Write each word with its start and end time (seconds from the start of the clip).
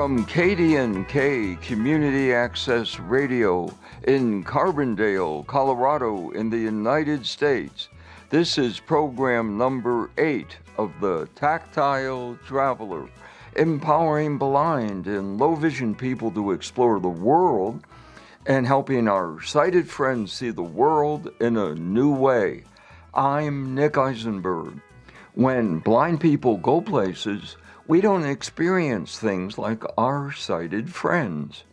From 0.00 0.24
KDNK 0.24 1.60
Community 1.60 2.32
Access 2.32 2.98
Radio 2.98 3.70
in 4.04 4.42
Carbondale, 4.42 5.46
Colorado, 5.46 6.30
in 6.30 6.48
the 6.48 6.56
United 6.56 7.26
States, 7.26 7.90
this 8.30 8.56
is 8.56 8.80
program 8.80 9.58
number 9.58 10.10
eight 10.16 10.56
of 10.78 10.90
the 11.02 11.28
Tactile 11.34 12.38
Traveler, 12.46 13.10
empowering 13.56 14.38
blind 14.38 15.06
and 15.06 15.36
low 15.36 15.54
vision 15.54 15.94
people 15.94 16.30
to 16.30 16.52
explore 16.52 16.98
the 16.98 17.06
world 17.06 17.84
and 18.46 18.66
helping 18.66 19.06
our 19.06 19.42
sighted 19.42 19.86
friends 19.86 20.32
see 20.32 20.48
the 20.48 20.62
world 20.62 21.30
in 21.42 21.58
a 21.58 21.74
new 21.74 22.10
way. 22.10 22.64
I'm 23.12 23.74
Nick 23.74 23.98
Eisenberg. 23.98 24.80
When 25.34 25.78
blind 25.80 26.22
people 26.22 26.56
go 26.56 26.80
places, 26.80 27.58
we 27.86 28.00
don't 28.00 28.24
experience 28.24 29.18
things 29.18 29.58
like 29.58 29.82
our 29.98 30.32
sighted 30.32 30.92
friends. 30.92 31.64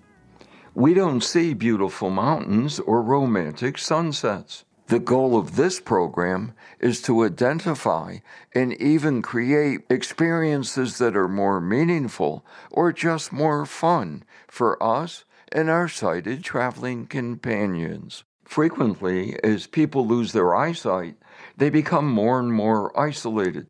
We 0.74 0.94
don't 0.94 1.22
see 1.22 1.54
beautiful 1.54 2.10
mountains 2.10 2.80
or 2.80 3.02
romantic 3.02 3.78
sunsets. 3.78 4.64
The 4.88 5.00
goal 5.00 5.38
of 5.38 5.58
this 5.58 5.82
program 5.82 6.54
is 6.80 7.02
to 7.02 7.26
identify 7.26 8.20
and 8.54 8.74
even 8.82 9.22
create 9.22 9.82
experiences 9.90 10.98
that 11.00 11.18
are 11.18 11.28
more 11.28 11.60
meaningful 11.60 12.46
or 12.72 12.94
just 12.94 13.34
more 13.34 13.66
fun 13.66 14.24
for 14.48 14.82
us 14.82 15.26
and 15.52 15.70
our 15.70 15.90
sighted 15.90 16.44
traveling 16.44 17.06
companions. 17.06 18.24
Frequently, 18.46 19.38
as 19.44 19.68
people 19.68 20.08
lose 20.08 20.32
their 20.32 20.56
eyesight, 20.56 21.16
they 21.58 21.70
become 21.70 22.08
more 22.08 22.40
and 22.40 22.54
more 22.54 22.98
isolated. 22.98 23.68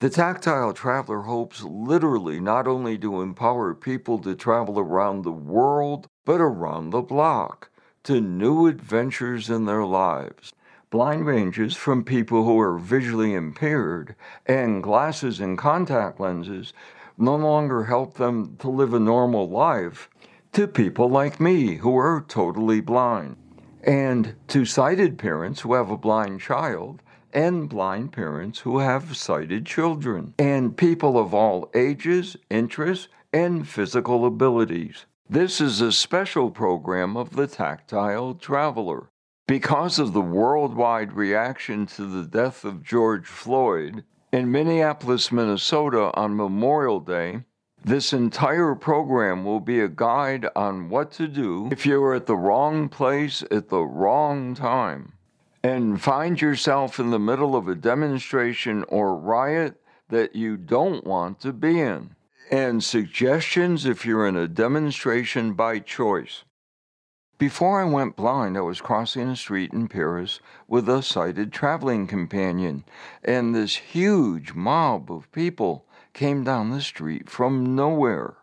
The 0.00 0.10
tactile 0.10 0.72
traveler 0.72 1.22
hopes 1.22 1.62
literally 1.62 2.40
not 2.40 2.66
only 2.66 2.98
to 2.98 3.22
empower 3.22 3.74
people 3.74 4.18
to 4.18 4.34
travel 4.34 4.78
around 4.78 5.22
the 5.22 5.32
world, 5.32 6.08
but 6.24 6.40
around 6.40 6.90
the 6.90 7.00
block 7.00 7.70
to 8.02 8.20
new 8.20 8.66
adventures 8.66 9.48
in 9.48 9.64
their 9.64 9.84
lives. 9.84 10.52
Blind 10.90 11.26
ranges 11.26 11.74
from 11.74 12.04
people 12.04 12.44
who 12.44 12.60
are 12.60 12.78
visually 12.78 13.34
impaired 13.34 14.14
and 14.46 14.82
glasses 14.82 15.40
and 15.40 15.56
contact 15.56 16.20
lenses 16.20 16.72
no 17.16 17.36
longer 17.36 17.84
help 17.84 18.14
them 18.14 18.56
to 18.58 18.68
live 18.68 18.94
a 18.94 19.00
normal 19.00 19.48
life 19.48 20.10
to 20.52 20.66
people 20.66 21.08
like 21.08 21.40
me 21.40 21.76
who 21.76 21.96
are 21.96 22.24
totally 22.28 22.80
blind, 22.80 23.36
and 23.82 24.34
to 24.48 24.64
sighted 24.64 25.18
parents 25.18 25.60
who 25.60 25.74
have 25.74 25.90
a 25.90 25.96
blind 25.96 26.40
child, 26.40 27.00
and 27.34 27.68
blind 27.68 28.12
parents 28.12 28.60
who 28.60 28.78
have 28.78 29.16
sighted 29.16 29.66
children, 29.66 30.32
and 30.38 30.76
people 30.76 31.18
of 31.18 31.34
all 31.34 31.68
ages, 31.74 32.36
interests, 32.48 33.08
and 33.32 33.68
physical 33.68 34.24
abilities. 34.24 35.06
This 35.28 35.60
is 35.60 35.80
a 35.80 35.90
special 35.90 36.50
program 36.50 37.16
of 37.16 37.34
the 37.34 37.48
Tactile 37.48 38.34
Traveler. 38.34 39.08
Because 39.48 39.98
of 39.98 40.12
the 40.12 40.20
worldwide 40.20 41.12
reaction 41.12 41.86
to 41.86 42.06
the 42.06 42.26
death 42.26 42.64
of 42.64 42.84
George 42.84 43.26
Floyd 43.26 44.04
in 44.32 44.52
Minneapolis, 44.52 45.32
Minnesota 45.32 46.12
on 46.14 46.36
Memorial 46.36 47.00
Day, 47.00 47.42
this 47.84 48.12
entire 48.12 48.74
program 48.74 49.44
will 49.44 49.60
be 49.60 49.80
a 49.80 49.88
guide 49.88 50.46
on 50.54 50.88
what 50.88 51.10
to 51.12 51.26
do 51.26 51.68
if 51.72 51.84
you're 51.84 52.14
at 52.14 52.26
the 52.26 52.36
wrong 52.36 52.88
place 52.88 53.42
at 53.50 53.68
the 53.68 53.82
wrong 53.82 54.54
time 54.54 55.13
and 55.64 56.02
find 56.02 56.42
yourself 56.42 57.00
in 57.00 57.08
the 57.08 57.18
middle 57.18 57.56
of 57.56 57.66
a 57.66 57.74
demonstration 57.74 58.84
or 58.86 59.16
riot 59.16 59.80
that 60.10 60.36
you 60.36 60.58
don't 60.58 61.06
want 61.06 61.40
to 61.40 61.54
be 61.54 61.80
in, 61.80 62.14
and 62.50 62.84
suggestions 62.84 63.86
if 63.86 64.04
you're 64.04 64.28
in 64.28 64.36
a 64.36 64.46
demonstration 64.46 65.54
by 65.54 65.78
choice. 65.78 66.44
Before 67.38 67.80
I 67.80 67.84
went 67.84 68.14
blind, 68.14 68.58
I 68.58 68.60
was 68.60 68.82
crossing 68.82 69.30
a 69.30 69.36
street 69.36 69.72
in 69.72 69.88
Paris 69.88 70.38
with 70.68 70.86
a 70.86 71.02
sighted 71.02 71.50
traveling 71.50 72.06
companion, 72.06 72.84
and 73.24 73.54
this 73.54 73.76
huge 73.76 74.52
mob 74.52 75.10
of 75.10 75.32
people 75.32 75.86
came 76.12 76.44
down 76.44 76.72
the 76.72 76.82
street 76.82 77.30
from 77.30 77.74
nowhere. 77.74 78.34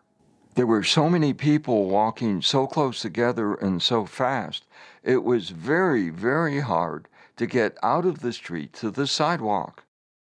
There 0.56 0.66
were 0.66 0.82
so 0.82 1.08
many 1.08 1.32
people 1.32 1.88
walking 1.88 2.42
so 2.42 2.66
close 2.66 3.00
together 3.00 3.54
and 3.54 3.80
so 3.80 4.06
fast, 4.06 4.66
it 5.04 5.22
was 5.22 5.50
very, 5.50 6.10
very 6.10 6.58
hard 6.58 7.08
to 7.36 7.46
get 7.46 7.76
out 7.82 8.04
of 8.04 8.20
the 8.20 8.32
street 8.32 8.72
to 8.74 8.90
the 8.90 9.06
sidewalk. 9.06 9.84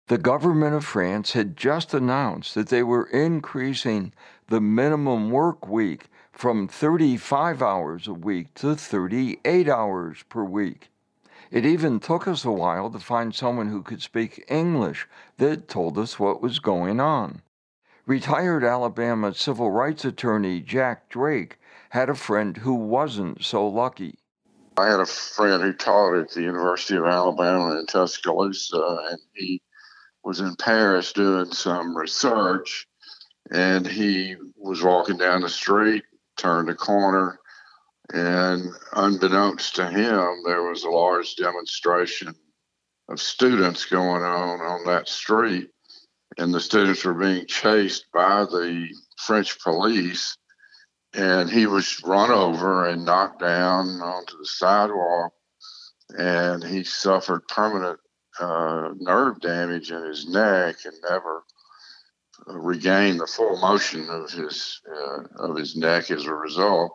The 0.09 0.19
government 0.19 0.75
of 0.75 0.85
France 0.85 1.33
had 1.33 1.57
just 1.57 1.95
announced 1.95 2.55
that 2.55 2.69
they 2.69 2.83
were 2.83 3.07
increasing 3.07 4.13
the 4.49 4.61
minimum 4.61 5.31
work 5.31 5.67
week 5.67 6.09
from 6.31 6.69
35 6.69 7.63
hours 7.63 8.07
a 8.07 8.13
week 8.13 8.53
to 8.55 8.75
38 8.75 9.69
hours 9.69 10.23
per 10.29 10.45
week. 10.45 10.91
It 11.51 11.65
even 11.65 12.01
took 12.01 12.27
us 12.27 12.45
a 12.45 12.51
while 12.51 12.91
to 12.91 12.99
find 12.99 13.35
someone 13.35 13.69
who 13.69 13.83
could 13.83 14.03
speak 14.03 14.45
English 14.49 15.07
that 15.39 15.69
told 15.69 15.97
us 15.97 16.19
what 16.19 16.43
was 16.43 16.59
going 16.59 17.01
on. 17.01 17.43
Retired 18.07 18.65
Alabama 18.65 19.33
civil 19.33 19.71
rights 19.71 20.05
attorney 20.05 20.61
Jack 20.61 21.09
Drake 21.09 21.59
had 21.91 22.11
a 22.11 22.15
friend 22.15 22.59
who 22.59 22.75
wasn't 22.75 23.45
so 23.45 23.67
lucky. 23.67 24.19
I 24.77 24.89
had 24.89 25.01
a 25.01 25.07
friend 25.07 25.63
who 25.63 25.73
taught 25.73 26.19
at 26.19 26.31
the 26.31 26.43
University 26.43 26.97
of 26.97 27.05
Alabama 27.05 27.79
in 27.79 27.87
Tuscaloosa, 27.87 29.09
and 29.11 29.21
he 29.33 29.63
was 30.25 30.41
in 30.41 30.57
Paris 30.57 31.13
doing 31.13 31.53
some 31.53 31.97
research. 31.97 32.87
And 33.51 33.87
he 33.87 34.37
was 34.57 34.83
walking 34.83 35.19
down 35.19 35.43
the 35.43 35.49
street, 35.49 36.03
turned 36.37 36.71
a 36.71 36.75
corner, 36.75 37.39
and 38.13 38.73
unbeknownst 38.95 39.77
to 39.77 39.87
him, 39.87 40.43
there 40.45 40.63
was 40.63 40.85
a 40.85 40.91
large 40.91 41.37
demonstration 41.37 42.35
of 43.09 43.21
students 43.21 43.85
going 43.85 44.23
on 44.23 44.61
on 44.61 44.85
that 44.87 45.09
street. 45.09 45.71
And 46.37 46.53
the 46.53 46.61
students 46.61 47.05
were 47.05 47.15
being 47.15 47.47
chased 47.47 48.07
by 48.13 48.45
the 48.45 48.89
French 49.19 49.63
police. 49.63 50.37
And 51.15 51.49
he 51.49 51.67
was 51.67 52.03
run 52.05 52.31
over 52.31 52.87
and 52.89 53.05
knocked 53.05 53.41
down 53.41 54.01
onto 54.03 54.37
the 54.37 54.47
sidewalk. 54.47 55.33
And 56.17 56.63
he 56.63 56.85
suffered 56.85 57.49
permanent 57.49 58.01
uh, 58.41 58.91
nerve 58.97 59.41
damage 59.41 59.91
in 59.91 60.05
his 60.05 60.29
neck 60.29 60.77
and 60.85 60.95
never 61.09 61.45
regained 62.47 63.21
the 63.21 63.27
full 63.27 63.59
motion 63.59 64.09
of 64.11 64.31
his 64.31 64.81
uh, 64.93 65.23
of 65.37 65.57
his 65.57 65.77
neck 65.77 66.11
as 66.11 66.27
a 66.27 66.35
result. 66.35 66.93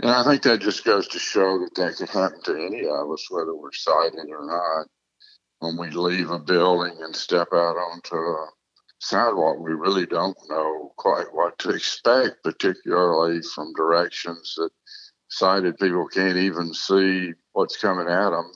And 0.00 0.10
I 0.10 0.24
think 0.24 0.42
that 0.42 0.60
just 0.60 0.84
goes 0.84 1.08
to 1.08 1.18
show 1.18 1.58
that 1.60 1.74
that 1.76 1.96
could 1.96 2.10
happen 2.10 2.42
to 2.42 2.54
any 2.54 2.86
of 2.86 3.10
us, 3.10 3.26
whether 3.30 3.54
we're 3.54 3.72
sighted 3.72 4.28
or 4.28 4.46
not. 4.46 4.88
When 5.60 5.78
we 5.78 5.90
leave 5.90 6.30
a 6.30 6.38
building 6.38 6.98
and 7.00 7.16
step 7.16 7.48
out 7.52 7.76
onto 7.76 8.16
a 8.16 8.48
sidewalk, 8.98 9.58
we 9.60 9.72
really 9.72 10.06
don't 10.06 10.36
know 10.48 10.92
quite 10.96 11.26
what 11.32 11.58
to 11.60 11.70
expect, 11.70 12.42
particularly 12.44 13.42
from 13.42 13.72
directions 13.74 14.54
that 14.56 14.70
sighted 15.28 15.78
people 15.78 16.08
can't 16.08 16.36
even 16.38 16.72
see 16.74 17.32
what's 17.52 17.76
coming 17.76 18.08
at 18.08 18.30
them. 18.30 18.52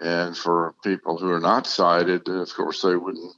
And 0.00 0.36
for 0.36 0.74
people 0.82 1.18
who 1.18 1.30
are 1.30 1.40
not 1.40 1.66
sighted, 1.66 2.28
of 2.28 2.54
course, 2.54 2.82
they 2.82 2.96
wouldn't 2.96 3.34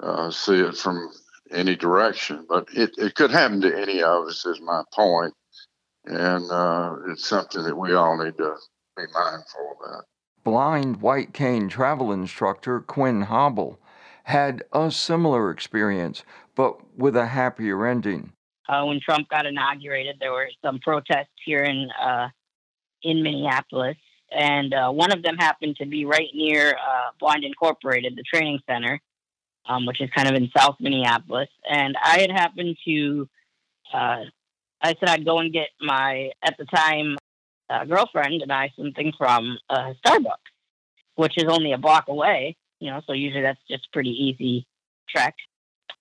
uh, 0.00 0.30
see 0.30 0.60
it 0.60 0.76
from 0.76 1.10
any 1.50 1.76
direction. 1.76 2.46
But 2.48 2.68
it, 2.72 2.90
it 2.96 3.14
could 3.14 3.30
happen 3.30 3.60
to 3.62 3.76
any 3.80 4.02
of 4.02 4.26
us, 4.26 4.46
is 4.46 4.60
my 4.60 4.82
point. 4.94 5.34
and 6.06 6.50
uh, 6.50 6.96
it's 7.08 7.28
something 7.28 7.62
that 7.64 7.76
we 7.76 7.94
all 7.94 8.22
need 8.22 8.36
to 8.38 8.54
be 8.96 9.02
mindful 9.12 9.76
about. 9.80 10.04
Blind 10.44 11.00
white 11.02 11.34
cane 11.34 11.68
travel 11.68 12.12
instructor 12.12 12.80
Quinn 12.80 13.22
Hobble 13.22 13.78
had 14.30 14.62
a 14.72 14.90
similar 14.90 15.50
experience, 15.50 16.24
but 16.54 16.78
with 16.96 17.16
a 17.16 17.26
happier 17.26 17.86
ending. 17.86 18.32
Uh, 18.68 18.84
when 18.84 19.00
Trump 19.00 19.28
got 19.28 19.46
inaugurated, 19.46 20.16
there 20.20 20.32
were 20.32 20.48
some 20.64 20.78
protests 20.78 21.34
here 21.44 21.64
in 21.64 21.88
uh, 22.00 22.28
in 23.02 23.22
Minneapolis, 23.22 23.96
and 24.30 24.72
uh, 24.72 24.90
one 24.90 25.10
of 25.10 25.22
them 25.22 25.36
happened 25.36 25.76
to 25.76 25.86
be 25.86 26.04
right 26.04 26.28
near 26.34 26.70
uh, 26.70 27.10
Blind 27.18 27.44
Incorporated, 27.44 28.14
the 28.16 28.22
training 28.22 28.60
center, 28.68 29.00
um, 29.66 29.86
which 29.86 30.00
is 30.00 30.08
kind 30.14 30.28
of 30.28 30.34
in 30.34 30.50
South 30.56 30.76
Minneapolis. 30.78 31.48
And 31.68 31.96
I 32.02 32.20
had 32.20 32.30
happened 32.30 32.76
to 32.86 33.28
uh, 33.92 34.24
I 34.82 34.94
said 34.98 35.08
I'd 35.08 35.24
go 35.24 35.38
and 35.40 35.52
get 35.52 35.68
my, 35.80 36.30
at 36.42 36.56
the 36.56 36.64
time, 36.64 37.16
uh, 37.68 37.84
girlfriend 37.84 38.42
and 38.42 38.52
I 38.52 38.70
something 38.76 39.12
from 39.18 39.58
Starbucks, 39.70 40.50
which 41.16 41.34
is 41.36 41.44
only 41.48 41.72
a 41.72 41.78
block 41.78 42.08
away, 42.08 42.56
you 42.80 42.90
know, 42.90 43.00
so 43.06 43.12
usually 43.12 43.42
that's 43.42 43.60
just 43.68 43.92
pretty 43.92 44.10
easy 44.10 44.66
trek. 45.08 45.34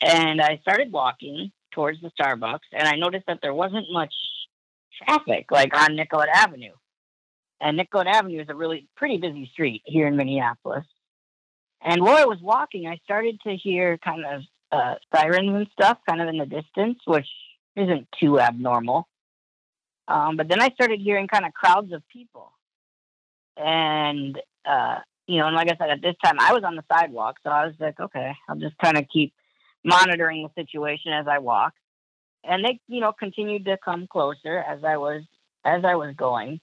And 0.01 0.41
I 0.41 0.57
started 0.61 0.91
walking 0.91 1.51
towards 1.71 2.01
the 2.01 2.11
Starbucks 2.19 2.69
and 2.73 2.87
I 2.87 2.95
noticed 2.95 3.25
that 3.27 3.39
there 3.41 3.53
wasn't 3.53 3.85
much 3.91 4.13
traffic 5.03 5.47
like 5.51 5.75
on 5.75 5.95
Nicollet 5.95 6.29
Avenue. 6.33 6.73
And 7.61 7.77
Nicollet 7.77 8.07
Avenue 8.07 8.41
is 8.41 8.47
a 8.49 8.55
really 8.55 8.87
pretty 8.95 9.17
busy 9.17 9.49
street 9.51 9.81
here 9.85 10.07
in 10.07 10.15
Minneapolis. 10.15 10.85
And 11.81 12.01
while 12.01 12.17
I 12.17 12.25
was 12.25 12.39
walking, 12.41 12.87
I 12.87 12.99
started 13.03 13.39
to 13.45 13.55
hear 13.55 13.97
kind 13.97 14.25
of 14.25 14.41
uh, 14.71 14.95
sirens 15.13 15.55
and 15.55 15.67
stuff 15.73 15.97
kind 16.07 16.21
of 16.21 16.27
in 16.27 16.37
the 16.37 16.45
distance, 16.45 16.99
which 17.05 17.27
isn't 17.75 18.07
too 18.19 18.39
abnormal. 18.39 19.07
Um, 20.07 20.37
but 20.37 20.47
then 20.47 20.61
I 20.61 20.69
started 20.69 20.99
hearing 20.99 21.27
kind 21.27 21.45
of 21.45 21.53
crowds 21.53 21.93
of 21.93 22.01
people, 22.09 22.51
and 23.55 24.39
uh, 24.65 24.99
you 25.29 25.37
know, 25.37 25.45
and 25.45 25.55
like 25.55 25.69
I 25.69 25.77
said, 25.77 25.91
at 25.91 26.01
this 26.01 26.15
time 26.23 26.39
I 26.39 26.53
was 26.53 26.63
on 26.63 26.75
the 26.75 26.83
sidewalk, 26.91 27.35
so 27.43 27.51
I 27.51 27.67
was 27.67 27.75
like, 27.79 27.99
okay, 27.99 28.33
I'll 28.47 28.55
just 28.55 28.75
kind 28.79 28.97
of 28.97 29.05
keep 29.13 29.31
monitoring 29.85 30.41
the 30.41 30.61
situation 30.61 31.13
as 31.13 31.27
I 31.27 31.37
walk. 31.37 31.73
And 32.43 32.65
they, 32.65 32.79
you 32.87 32.99
know, 32.99 33.11
continued 33.11 33.65
to 33.65 33.77
come 33.77 34.07
closer 34.07 34.57
as 34.57 34.83
I 34.83 34.97
was 34.97 35.21
as 35.63 35.85
I 35.85 35.95
was 35.95 36.15
going, 36.15 36.59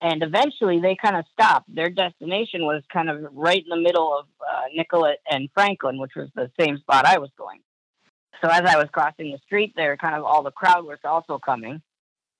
and 0.00 0.22
eventually 0.22 0.78
they 0.78 0.94
kind 0.94 1.16
of 1.16 1.24
stopped. 1.32 1.74
Their 1.74 1.90
destination 1.90 2.64
was 2.64 2.84
kind 2.92 3.10
of 3.10 3.26
right 3.32 3.62
in 3.62 3.70
the 3.70 3.82
middle 3.82 4.16
of 4.16 4.26
uh, 4.40 4.66
Nicollet 4.72 5.18
and 5.28 5.48
Franklin, 5.52 5.98
which 5.98 6.12
was 6.14 6.28
the 6.36 6.48
same 6.60 6.78
spot 6.78 7.06
I 7.06 7.18
was 7.18 7.30
going. 7.36 7.60
So 8.40 8.48
as 8.48 8.62
I 8.62 8.76
was 8.76 8.86
crossing 8.92 9.32
the 9.32 9.38
street, 9.38 9.72
there, 9.74 9.96
kind 9.96 10.14
of 10.14 10.22
all 10.22 10.44
the 10.44 10.52
crowd 10.52 10.84
was 10.84 10.98
also 11.02 11.38
coming. 11.38 11.82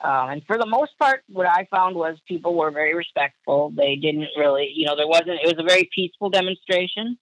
Um, 0.02 0.30
and 0.30 0.44
for 0.46 0.58
the 0.58 0.66
most 0.66 0.92
part, 0.98 1.22
what 1.28 1.46
I 1.46 1.66
found 1.70 1.96
was 1.96 2.18
people 2.28 2.54
were 2.54 2.70
very 2.70 2.94
respectful. 2.94 3.72
They 3.74 3.96
didn't 3.96 4.28
really, 4.36 4.70
you 4.74 4.86
know, 4.86 4.94
there 4.94 5.08
wasn't, 5.08 5.40
it 5.42 5.46
was 5.46 5.58
a 5.58 5.66
very 5.66 5.88
peaceful 5.94 6.28
demonstration. 6.28 7.18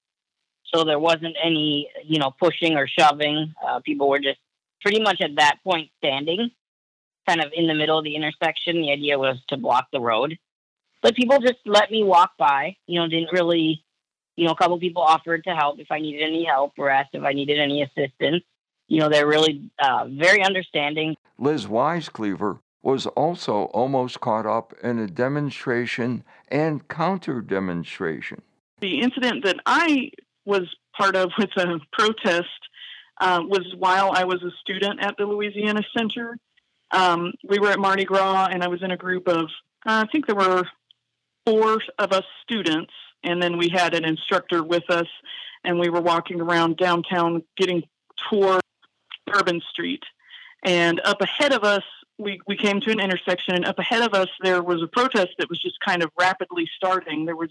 So 0.75 0.83
there 0.85 0.99
wasn't 0.99 1.37
any, 1.43 1.89
you 2.05 2.19
know, 2.19 2.33
pushing 2.39 2.77
or 2.77 2.89
shoving. 2.89 3.55
Uh, 3.65 3.81
people 3.81 4.09
were 4.09 4.19
just 4.19 4.39
pretty 4.83 5.01
much 5.01 5.21
at 5.21 5.37
that 5.37 5.59
point 5.63 5.91
standing, 5.99 6.51
kind 7.29 7.41
of 7.41 7.53
in 7.55 7.69
the 7.69 7.75
middle 7.75 7.99
of 7.99 8.05
the 8.05 8.17
intersection. 8.17 8.83
The 8.83 8.91
idea 8.91 9.19
was 9.19 9.37
to 9.49 9.57
block 9.57 9.87
the 9.93 10.01
road. 10.01 10.37
But 11.01 11.15
people 11.15 11.39
just 11.39 11.59
let 11.67 11.91
me 11.91 12.03
walk 12.03 12.33
by, 12.39 12.77
you 12.87 12.99
know, 12.99 13.07
didn't 13.07 13.31
really, 13.31 13.85
you 14.37 14.47
know, 14.47 14.53
a 14.53 14.57
couple 14.57 14.81
people 14.81 15.03
offered 15.03 15.45
to 15.45 15.55
help 15.55 15.79
if 15.79 15.93
I 15.93 16.01
needed 16.01 16.23
any 16.23 16.45
help 16.45 16.73
or 16.77 16.91
asked 16.91 17.11
if 17.13 17.23
I 17.23 17.35
needed 17.35 17.61
any 17.61 17.83
assistance. 17.83 18.43
You 18.89 19.01
know, 19.01 19.09
they're 19.09 19.27
really 19.27 19.71
uh, 19.79 20.07
very 20.09 20.43
understanding. 20.43 21.15
Liz 21.39 21.67
Weiscleaver 21.67 22.59
was 22.85 23.07
also 23.07 23.65
almost 23.73 24.21
caught 24.21 24.45
up 24.45 24.75
in 24.83 24.99
a 24.99 25.07
demonstration 25.07 26.23
and 26.49 26.87
counter 26.87 27.41
demonstration. 27.41 28.43
The 28.81 29.01
incident 29.01 29.43
that 29.45 29.57
I 29.65 30.11
was 30.45 30.63
part 30.97 31.17
of 31.17 31.31
with 31.39 31.51
a 31.57 31.81
protest 31.93 32.49
uh, 33.21 33.41
was 33.43 33.75
while 33.79 34.13
I 34.13 34.25
was 34.25 34.43
a 34.43 34.51
student 34.61 35.01
at 35.03 35.17
the 35.17 35.25
Louisiana 35.25 35.81
Center. 35.97 36.37
Um, 36.91 37.33
we 37.49 37.59
were 37.59 37.71
at 37.71 37.79
Mardi 37.79 38.05
Gras, 38.05 38.49
and 38.53 38.63
I 38.63 38.69
was 38.69 38.83
in 38.83 38.91
a 38.91 38.97
group 38.97 39.29
of, 39.29 39.45
uh, 39.87 40.05
I 40.05 40.07
think 40.13 40.27
there 40.27 40.37
were 40.37 40.65
four 41.47 41.81
of 41.99 42.13
us 42.13 42.25
students, 42.43 42.93
and 43.23 43.43
then 43.43 43.57
we 43.57 43.71
had 43.71 43.95
an 43.95 44.05
instructor 44.05 44.63
with 44.63 44.89
us, 44.91 45.09
and 45.65 45.79
we 45.79 45.89
were 45.89 46.03
walking 46.03 46.41
around 46.41 46.77
downtown 46.77 47.43
getting 47.57 47.83
toward 48.31 48.61
Bourbon 49.27 49.63
Street. 49.71 50.03
And 50.63 51.01
up 51.05 51.21
ahead 51.23 51.53
of 51.53 51.65
us 51.65 51.83
we, 52.19 52.41
we 52.47 52.57
came 52.57 52.81
to 52.81 52.91
an 52.91 53.01
intersection, 53.01 53.55
and 53.55 53.65
up 53.65 53.79
ahead 53.79 54.03
of 54.03 54.15
us, 54.15 54.29
there 54.43 54.63
was 54.63 54.83
a 54.83 54.87
protest 54.87 55.31
that 55.39 55.49
was 55.49 55.61
just 55.61 55.81
kind 55.81 56.03
of 56.03 56.11
rapidly 56.19 56.69
starting. 56.77 57.25
There 57.25 57.37
was 57.37 57.51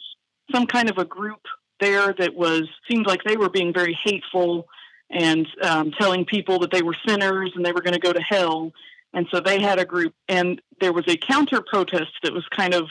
some 0.51 0.67
kind 0.67 0.89
of 0.89 0.97
a 0.97 1.05
group 1.05 1.41
there 1.79 2.13
that 2.13 2.33
was 2.35 2.63
seemed 2.89 3.05
like 3.05 3.23
they 3.23 3.37
were 3.37 3.49
being 3.49 3.73
very 3.73 3.97
hateful 4.03 4.67
and 5.09 5.47
um, 5.61 5.91
telling 5.91 6.25
people 6.25 6.59
that 6.59 6.71
they 6.71 6.81
were 6.81 6.95
sinners 7.05 7.51
and 7.55 7.65
they 7.65 7.71
were 7.71 7.81
going 7.81 7.93
to 7.93 7.99
go 7.99 8.13
to 8.13 8.21
hell. 8.21 8.71
And 9.13 9.27
so 9.31 9.39
they 9.39 9.61
had 9.61 9.79
a 9.79 9.85
group, 9.85 10.13
and 10.27 10.61
there 10.79 10.93
was 10.93 11.05
a 11.07 11.17
counter 11.17 11.61
protest 11.61 12.11
that 12.23 12.33
was 12.33 12.45
kind 12.49 12.73
of 12.73 12.89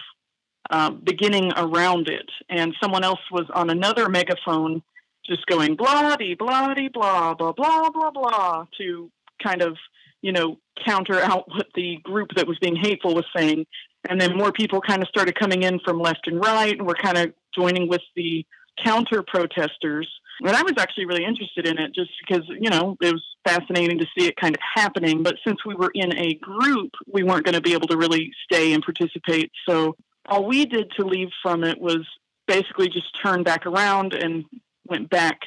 uh, 0.70 0.90
beginning 0.90 1.52
around 1.56 2.08
it. 2.08 2.30
And 2.48 2.74
someone 2.80 3.02
else 3.02 3.20
was 3.30 3.46
on 3.52 3.70
another 3.70 4.08
megaphone 4.08 4.82
just 5.24 5.46
going 5.46 5.76
blah 5.76 6.16
de 6.16 6.34
blah 6.34 6.74
blah 6.74 7.34
blah 7.34 7.52
blah 7.52 7.90
blah 7.90 8.10
blah 8.10 8.66
to 8.78 9.10
kind 9.42 9.62
of 9.62 9.76
you 10.22 10.32
know, 10.32 10.58
counter 10.86 11.20
out 11.20 11.48
what 11.48 11.66
the 11.74 11.98
group 12.02 12.30
that 12.36 12.46
was 12.46 12.58
being 12.60 12.76
hateful 12.76 13.14
was 13.14 13.26
saying. 13.36 13.66
And 14.08 14.20
then 14.20 14.36
more 14.36 14.52
people 14.52 14.80
kind 14.80 15.02
of 15.02 15.08
started 15.08 15.38
coming 15.38 15.62
in 15.62 15.78
from 15.84 16.00
left 16.00 16.26
and 16.26 16.40
right, 16.40 16.76
and 16.76 16.86
we're 16.86 16.94
kind 16.94 17.18
of 17.18 17.32
joining 17.54 17.88
with 17.88 18.00
the 18.16 18.44
counter 18.82 19.22
protesters. 19.22 20.08
And 20.40 20.56
I 20.56 20.62
was 20.62 20.74
actually 20.78 21.06
really 21.06 21.24
interested 21.24 21.66
in 21.66 21.78
it 21.78 21.94
just 21.94 22.10
because, 22.26 22.42
you 22.48 22.70
know, 22.70 22.96
it 23.00 23.12
was 23.12 23.22
fascinating 23.46 23.98
to 23.98 24.06
see 24.16 24.26
it 24.26 24.36
kind 24.36 24.56
of 24.56 24.60
happening. 24.74 25.22
But 25.22 25.36
since 25.46 25.58
we 25.64 25.74
were 25.74 25.92
in 25.94 26.16
a 26.16 26.34
group, 26.34 26.90
we 27.06 27.22
weren't 27.22 27.44
going 27.44 27.54
to 27.54 27.60
be 27.60 27.74
able 27.74 27.88
to 27.88 27.96
really 27.96 28.30
stay 28.44 28.72
and 28.72 28.82
participate. 28.82 29.52
So 29.68 29.96
all 30.26 30.46
we 30.46 30.64
did 30.64 30.90
to 30.98 31.04
leave 31.04 31.28
from 31.42 31.64
it 31.64 31.80
was 31.80 32.06
basically 32.46 32.88
just 32.88 33.06
turn 33.22 33.42
back 33.42 33.66
around 33.66 34.14
and 34.14 34.44
went 34.86 35.10
back 35.10 35.40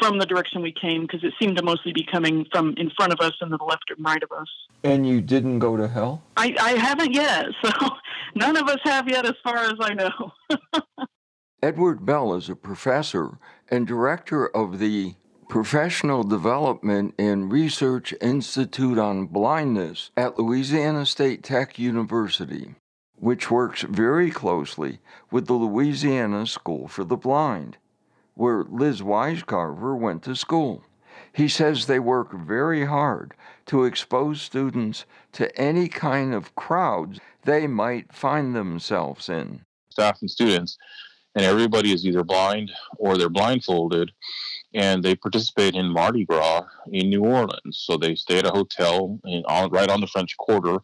from 0.00 0.18
the 0.18 0.26
direction 0.26 0.62
we 0.62 0.72
came 0.72 1.02
because 1.02 1.22
it 1.22 1.34
seemed 1.38 1.56
to 1.58 1.62
mostly 1.62 1.92
be 1.92 2.04
coming 2.04 2.46
from 2.50 2.74
in 2.76 2.90
front 2.96 3.12
of 3.12 3.20
us 3.20 3.34
and 3.40 3.50
to 3.50 3.56
the 3.56 3.64
left 3.64 3.84
and 3.94 4.04
right 4.04 4.22
of 4.22 4.32
us. 4.32 4.48
And 4.82 5.06
you 5.06 5.20
didn't 5.20 5.58
go 5.58 5.76
to 5.76 5.86
hell? 5.86 6.22
I, 6.36 6.56
I 6.58 6.72
haven't 6.72 7.12
yet, 7.12 7.46
so 7.64 7.70
none 8.34 8.56
of 8.56 8.68
us 8.68 8.80
have 8.84 9.08
yet, 9.08 9.26
as 9.26 9.34
far 9.44 9.58
as 9.58 9.74
I 9.78 9.94
know. 9.94 10.32
Edward 11.62 12.06
Bell 12.06 12.34
is 12.34 12.48
a 12.48 12.56
professor 12.56 13.38
and 13.68 13.86
director 13.86 14.46
of 14.46 14.78
the 14.78 15.14
Professional 15.50 16.22
Development 16.22 17.12
and 17.18 17.52
Research 17.52 18.14
Institute 18.20 18.98
on 18.98 19.26
Blindness 19.26 20.10
at 20.16 20.38
Louisiana 20.38 21.04
State 21.04 21.42
Tech 21.42 21.78
University, 21.78 22.76
which 23.16 23.50
works 23.50 23.82
very 23.82 24.30
closely 24.30 25.00
with 25.30 25.48
the 25.48 25.54
Louisiana 25.54 26.46
School 26.46 26.88
for 26.88 27.04
the 27.04 27.16
Blind 27.16 27.76
where 28.34 28.64
Liz 28.64 29.02
Weiscarver 29.02 29.98
went 29.98 30.22
to 30.24 30.36
school. 30.36 30.82
He 31.32 31.48
says 31.48 31.86
they 31.86 32.00
work 32.00 32.32
very 32.32 32.86
hard 32.86 33.34
to 33.66 33.84
expose 33.84 34.42
students 34.42 35.04
to 35.32 35.56
any 35.58 35.88
kind 35.88 36.34
of 36.34 36.54
crowds 36.54 37.20
they 37.44 37.66
might 37.66 38.12
find 38.12 38.54
themselves 38.54 39.28
in. 39.28 39.64
Staff 39.90 40.18
and 40.20 40.30
students, 40.30 40.76
and 41.34 41.44
everybody 41.44 41.92
is 41.92 42.04
either 42.04 42.24
blind 42.24 42.72
or 42.98 43.16
they're 43.16 43.28
blindfolded, 43.28 44.10
and 44.74 45.02
they 45.02 45.14
participate 45.14 45.74
in 45.74 45.86
Mardi 45.86 46.24
Gras 46.24 46.64
in 46.92 47.10
New 47.10 47.24
Orleans. 47.24 47.82
So 47.84 47.96
they 47.96 48.14
stay 48.14 48.38
at 48.38 48.46
a 48.46 48.50
hotel 48.50 49.18
in, 49.24 49.44
on, 49.46 49.70
right 49.70 49.90
on 49.90 50.00
the 50.00 50.06
French 50.06 50.36
Quarter, 50.36 50.78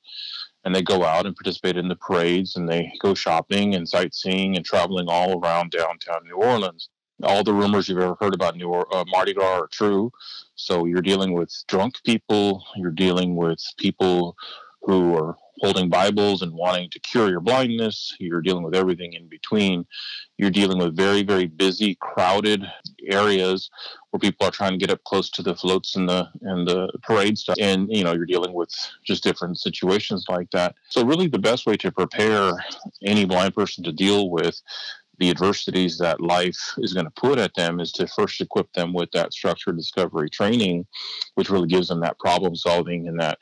and 0.64 0.74
they 0.74 0.82
go 0.82 1.04
out 1.04 1.26
and 1.26 1.36
participate 1.36 1.76
in 1.76 1.88
the 1.88 1.96
parades, 1.96 2.56
and 2.56 2.68
they 2.68 2.92
go 3.00 3.14
shopping 3.14 3.74
and 3.74 3.88
sightseeing 3.88 4.56
and 4.56 4.64
traveling 4.64 5.06
all 5.08 5.40
around 5.40 5.70
downtown 5.70 6.24
New 6.24 6.36
Orleans 6.36 6.88
all 7.22 7.42
the 7.42 7.52
rumors 7.52 7.88
you've 7.88 7.98
ever 7.98 8.16
heard 8.20 8.34
about 8.34 8.56
New 8.56 8.68
or- 8.68 8.94
uh, 8.94 9.04
Mardi 9.06 9.34
Gras 9.34 9.60
are 9.60 9.68
true. 9.68 10.12
So 10.54 10.86
you're 10.86 11.02
dealing 11.02 11.32
with 11.32 11.52
drunk 11.68 11.96
people, 12.04 12.64
you're 12.76 12.90
dealing 12.90 13.36
with 13.36 13.62
people 13.78 14.36
who 14.82 15.14
are 15.16 15.36
holding 15.60 15.88
Bibles 15.88 16.42
and 16.42 16.52
wanting 16.52 16.90
to 16.90 17.00
cure 17.00 17.30
your 17.30 17.40
blindness. 17.40 18.14
You're 18.20 18.42
dealing 18.42 18.62
with 18.62 18.74
everything 18.74 19.14
in 19.14 19.26
between. 19.26 19.86
You're 20.38 20.50
dealing 20.50 20.78
with 20.78 20.96
very, 20.96 21.22
very 21.22 21.46
busy, 21.46 21.96
crowded 21.96 22.64
areas 23.08 23.70
where 24.10 24.20
people 24.20 24.46
are 24.46 24.50
trying 24.50 24.72
to 24.72 24.78
get 24.78 24.90
up 24.90 25.02
close 25.04 25.30
to 25.30 25.42
the 25.42 25.54
floats 25.54 25.96
and 25.96 26.08
the 26.08 26.28
and 26.42 26.68
the 26.68 26.90
parade 27.02 27.38
stuff. 27.38 27.56
And 27.58 27.88
you 27.90 28.04
know, 28.04 28.12
you're 28.12 28.26
dealing 28.26 28.52
with 28.52 28.70
just 29.04 29.24
different 29.24 29.58
situations 29.58 30.26
like 30.28 30.50
that. 30.50 30.74
So 30.90 31.04
really 31.04 31.26
the 31.26 31.38
best 31.38 31.66
way 31.66 31.76
to 31.78 31.90
prepare 31.90 32.52
any 33.04 33.24
blind 33.24 33.54
person 33.54 33.82
to 33.84 33.92
deal 33.92 34.30
with 34.30 34.60
the 35.18 35.30
adversities 35.30 35.98
that 35.98 36.20
life 36.20 36.74
is 36.78 36.92
going 36.92 37.06
to 37.06 37.12
put 37.12 37.38
at 37.38 37.54
them 37.54 37.80
is 37.80 37.92
to 37.92 38.06
first 38.06 38.40
equip 38.40 38.72
them 38.72 38.92
with 38.92 39.10
that 39.12 39.32
structured 39.32 39.76
discovery 39.76 40.28
training, 40.28 40.86
which 41.34 41.50
really 41.50 41.68
gives 41.68 41.88
them 41.88 42.00
that 42.00 42.18
problem 42.18 42.54
solving 42.54 43.08
and 43.08 43.18
that 43.20 43.38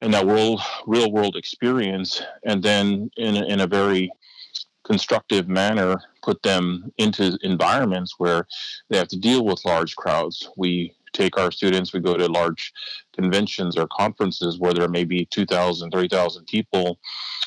and 0.00 0.12
that 0.12 0.26
world 0.26 0.60
real 0.86 1.12
world 1.12 1.36
experience, 1.36 2.22
and 2.44 2.62
then 2.62 3.10
in 3.16 3.36
in 3.36 3.60
a 3.60 3.66
very 3.66 4.10
constructive 4.84 5.48
manner 5.48 5.96
put 6.22 6.42
them 6.42 6.92
into 6.98 7.38
environments 7.42 8.18
where 8.18 8.46
they 8.90 8.98
have 8.98 9.08
to 9.08 9.18
deal 9.18 9.44
with 9.44 9.64
large 9.64 9.94
crowds. 9.94 10.48
We 10.56 10.94
take 11.12 11.38
our 11.38 11.50
students, 11.50 11.92
we 11.92 12.00
go 12.00 12.16
to 12.16 12.26
large 12.26 12.72
conventions 13.12 13.76
or 13.76 13.86
conferences 13.88 14.58
where 14.58 14.74
there 14.74 14.88
may 14.88 15.04
be 15.04 15.26
2,000, 15.26 15.90
3,000 15.90 16.46
people 16.46 16.98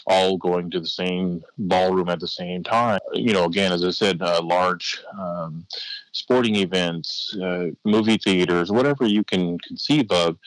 all 0.08 0.38
going 0.38 0.70
to 0.70 0.80
the 0.80 0.88
same 0.88 1.44
ballroom 1.58 2.10
at 2.10 2.20
the 2.20 2.28
same 2.28 2.64
time. 2.64 3.00
You 3.14 3.34
know, 3.34 3.46
again, 3.46 3.72
as 3.72 3.84
I 3.84 3.90
said, 3.90 4.22
uh, 4.22 4.42
large 4.44 5.02
um, 5.18 5.66
sporting 6.12 6.56
events, 6.58 7.36
uh, 7.42 7.68
movie 7.84 8.18
theaters, 8.18 8.72
whatever 8.72 9.06
you 9.06 9.24
can 9.24 9.58
conceive 9.60 10.12
of, 10.12 10.38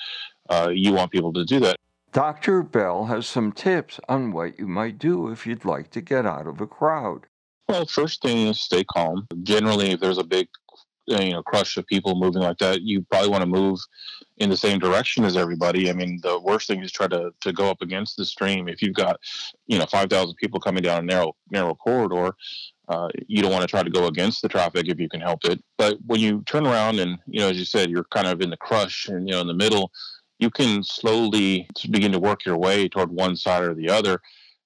uh, 0.49 0.71
you 0.73 0.93
want 0.93 1.11
people 1.11 1.33
to 1.33 1.45
do 1.45 1.61
that. 1.61 1.77
Dr. 2.13 2.63
Bell 2.63 3.07
has 3.07 3.27
some 3.27 3.53
tips 3.53 4.01
on 4.09 4.33
what 4.33 4.59
you 4.59 4.67
might 4.67 4.99
do 4.99 5.31
if 5.31 5.47
you'd 5.47 5.65
like 5.65 5.91
to 5.91 6.01
get 6.01 6.25
out 6.25 6.47
of 6.47 6.61
a 6.61 6.67
crowd. 6.67 7.27
Well, 7.69 7.85
first 7.85 8.23
thing 8.23 8.47
is 8.47 8.61
stay 8.61 8.83
calm. 8.85 9.27
Generally, 9.43 9.91
if 9.91 10.01
there's 10.01 10.17
a 10.17 10.25
big 10.25 10.49
you 11.09 11.33
know 11.33 11.43
crush 11.43 11.77
of 11.77 11.87
people 11.87 12.15
moving 12.15 12.43
like 12.43 12.59
that, 12.59 12.83
you 12.83 13.03
probably 13.11 13.31
want 13.31 13.43
to 13.43 13.49
move 13.49 13.79
in 14.39 14.51
the 14.51 14.57
same 14.57 14.79
direction 14.79 15.25
as 15.25 15.37
everybody. 15.37 15.91
I 15.91 15.93
mean, 15.93 16.21
the 16.23 16.39
worst 16.39 16.69
thing 16.69 16.83
is 16.83 16.93
try 16.93 17.09
to 17.09 17.31
to 17.41 17.53
go 17.53 17.71
up 17.71 17.81
against 17.81 18.17
the 18.17 18.25
stream. 18.25 18.69
If 18.69 18.83
you've 18.83 18.95
got 18.95 19.19
you 19.67 19.79
know 19.79 19.87
five 19.87 20.11
thousand 20.11 20.37
people 20.37 20.61
coming 20.61 20.83
down 20.83 21.01
a 21.01 21.07
narrow 21.07 21.35
narrow 21.51 21.75
corridor, 21.75 22.35
uh, 22.89 23.09
you 23.27 23.43
don't 23.43 23.53
want 23.53 23.63
to 23.63 23.69
try 23.69 23.83
to 23.83 23.91
go 23.91 24.07
against 24.07 24.43
the 24.43 24.49
traffic 24.49 24.89
if 24.89 24.99
you 24.99 25.09
can 25.09 25.21
help 25.21 25.45
it. 25.45 25.63
But 25.77 25.99
when 26.07 26.21
you 26.21 26.43
turn 26.47 26.67
around 26.67 26.99
and 26.99 27.19
you 27.27 27.41
know, 27.41 27.49
as 27.49 27.59
you 27.59 27.65
said, 27.65 27.91
you're 27.91 28.05
kind 28.05 28.27
of 28.27 28.41
in 28.41 28.51
the 28.51 28.57
crush 28.57 29.09
and 29.09 29.29
you 29.29 29.35
know 29.35 29.41
in 29.41 29.47
the 29.47 29.55
middle, 29.55 29.91
you 30.39 30.51
can 30.51 30.83
slowly 30.83 31.69
begin 31.91 32.13
to 32.13 32.19
work 32.19 32.45
your 32.45 32.57
way 32.57 32.89
toward 32.89 33.11
one 33.11 33.37
side 33.37 33.63
or 33.63 33.75
the 33.75 33.91
other. 33.91 34.21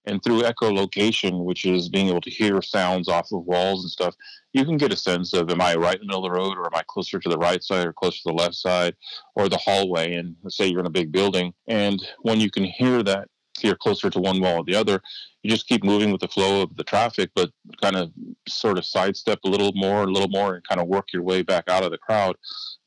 And 0.04 0.22
through 0.22 0.42
echolocation, 0.42 1.44
which 1.44 1.64
is 1.64 1.88
being 1.88 2.08
able 2.08 2.20
to 2.22 2.30
hear 2.30 2.60
sounds 2.60 3.08
off 3.08 3.32
of 3.32 3.44
walls 3.44 3.84
and 3.84 3.90
stuff, 3.90 4.14
you 4.52 4.64
can 4.64 4.76
get 4.76 4.92
a 4.92 4.96
sense 4.96 5.32
of 5.32 5.50
am 5.50 5.60
I 5.60 5.74
right 5.74 5.94
in 5.94 6.00
the 6.00 6.06
middle 6.06 6.26
of 6.26 6.32
the 6.32 6.38
road 6.38 6.58
or 6.58 6.66
am 6.66 6.74
I 6.74 6.82
closer 6.86 7.18
to 7.18 7.28
the 7.28 7.38
right 7.38 7.62
side 7.62 7.86
or 7.86 7.92
closer 7.92 8.18
to 8.18 8.28
the 8.28 8.34
left 8.34 8.54
side 8.54 8.94
or 9.36 9.48
the 9.48 9.56
hallway? 9.58 10.14
And 10.14 10.36
let's 10.42 10.56
say 10.56 10.66
you're 10.66 10.80
in 10.80 10.86
a 10.86 10.90
big 10.90 11.12
building. 11.12 11.54
And 11.68 12.04
when 12.22 12.40
you 12.40 12.50
can 12.50 12.64
hear 12.64 13.02
that 13.04 13.28
you're 13.60 13.76
closer 13.76 14.10
to 14.10 14.20
one 14.20 14.40
wall 14.40 14.60
or 14.60 14.64
the 14.64 14.74
other. 14.74 15.02
You 15.42 15.50
just 15.50 15.66
keep 15.66 15.82
moving 15.82 16.12
with 16.12 16.20
the 16.20 16.28
flow 16.28 16.62
of 16.62 16.76
the 16.76 16.84
traffic, 16.84 17.30
but 17.34 17.50
kind 17.80 17.96
of 17.96 18.12
sort 18.48 18.78
of 18.78 18.84
sidestep 18.84 19.40
a 19.44 19.48
little 19.48 19.72
more, 19.74 20.04
a 20.04 20.06
little 20.06 20.28
more, 20.28 20.54
and 20.54 20.66
kind 20.66 20.80
of 20.80 20.86
work 20.86 21.12
your 21.12 21.22
way 21.22 21.42
back 21.42 21.68
out 21.68 21.82
of 21.82 21.90
the 21.90 21.98
crowd 21.98 22.36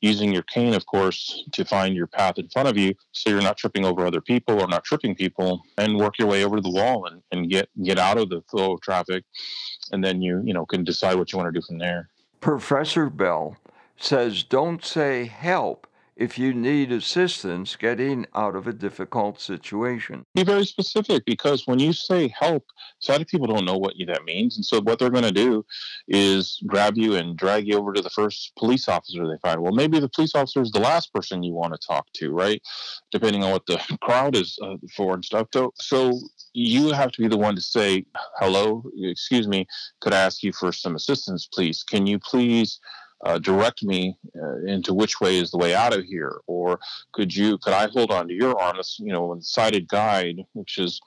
using 0.00 0.32
your 0.32 0.42
cane, 0.42 0.74
of 0.74 0.86
course, 0.86 1.44
to 1.52 1.64
find 1.64 1.94
your 1.94 2.06
path 2.06 2.38
in 2.38 2.48
front 2.48 2.68
of 2.68 2.76
you 2.76 2.94
so 3.12 3.30
you're 3.30 3.42
not 3.42 3.56
tripping 3.56 3.84
over 3.84 4.06
other 4.06 4.20
people 4.20 4.60
or 4.60 4.68
not 4.68 4.84
tripping 4.84 5.14
people 5.14 5.62
and 5.78 5.98
work 5.98 6.18
your 6.18 6.28
way 6.28 6.44
over 6.44 6.60
the 6.60 6.70
wall 6.70 7.06
and, 7.06 7.22
and 7.32 7.50
get, 7.50 7.68
get 7.82 7.98
out 7.98 8.18
of 8.18 8.28
the 8.28 8.42
flow 8.50 8.74
of 8.74 8.80
traffic. 8.80 9.24
And 9.92 10.02
then 10.02 10.22
you, 10.22 10.42
you 10.44 10.54
know, 10.54 10.66
can 10.66 10.84
decide 10.84 11.16
what 11.16 11.32
you 11.32 11.38
want 11.38 11.52
to 11.52 11.60
do 11.60 11.64
from 11.66 11.78
there. 11.78 12.08
Professor 12.40 13.10
Bell 13.10 13.56
says 13.98 14.42
don't 14.42 14.84
say 14.84 15.26
help 15.26 15.86
if 16.16 16.38
you 16.38 16.54
need 16.54 16.90
assistance 16.92 17.76
getting 17.76 18.24
out 18.34 18.56
of 18.56 18.66
a 18.66 18.72
difficult 18.72 19.38
situation. 19.40 20.24
Be 20.34 20.44
very 20.44 20.64
specific 20.64 21.24
because 21.26 21.66
when 21.66 21.78
you 21.78 21.92
say 21.92 22.28
help, 22.28 22.64
sighted 23.00 23.28
people 23.28 23.46
don't 23.46 23.66
know 23.66 23.76
what 23.76 23.94
that 24.06 24.24
means. 24.24 24.56
And 24.56 24.64
so 24.64 24.80
what 24.80 24.98
they're 24.98 25.10
going 25.10 25.24
to 25.24 25.32
do 25.32 25.64
is 26.08 26.62
grab 26.66 26.96
you 26.96 27.16
and 27.16 27.36
drag 27.36 27.68
you 27.68 27.76
over 27.76 27.92
to 27.92 28.00
the 28.00 28.10
first 28.10 28.52
police 28.56 28.88
officer 28.88 29.26
they 29.26 29.38
find. 29.42 29.60
Well, 29.60 29.72
maybe 29.72 30.00
the 30.00 30.08
police 30.08 30.34
officer 30.34 30.62
is 30.62 30.70
the 30.70 30.80
last 30.80 31.12
person 31.12 31.42
you 31.42 31.52
want 31.52 31.74
to 31.74 31.86
talk 31.86 32.06
to, 32.14 32.32
right? 32.32 32.62
Depending 33.12 33.44
on 33.44 33.50
what 33.50 33.66
the 33.66 33.78
crowd 34.00 34.36
is 34.36 34.58
uh, 34.62 34.76
for 34.96 35.14
and 35.14 35.24
stuff. 35.24 35.48
So, 35.52 35.72
so 35.80 36.18
you 36.54 36.92
have 36.92 37.12
to 37.12 37.22
be 37.22 37.28
the 37.28 37.36
one 37.36 37.56
to 37.56 37.60
say, 37.60 38.06
hello, 38.38 38.84
excuse 38.96 39.46
me, 39.46 39.66
could 40.00 40.14
I 40.14 40.20
ask 40.20 40.42
you 40.42 40.52
for 40.52 40.72
some 40.72 40.96
assistance, 40.96 41.46
please? 41.46 41.82
Can 41.82 42.06
you 42.06 42.18
please 42.18 42.80
uh, 43.24 43.38
direct 43.38 43.82
me 43.82 44.18
uh, 44.40 44.58
into 44.64 44.92
which 44.94 45.20
way 45.20 45.38
is 45.38 45.50
the 45.50 45.58
way 45.58 45.74
out 45.74 45.96
of 45.96 46.04
here? 46.04 46.40
Or 46.46 46.78
could 47.12 47.34
you 47.34 47.58
could 47.58 47.72
i 47.72 47.86
hold 47.88 48.10
on 48.10 48.28
to 48.28 48.34
your 48.34 48.58
arm 48.60 48.76
this 48.76 48.98
you 48.98 49.12
know 49.12 49.36
sighted 49.40 49.88
guide 49.88 50.38
which 50.52 50.78
is 50.78 51.00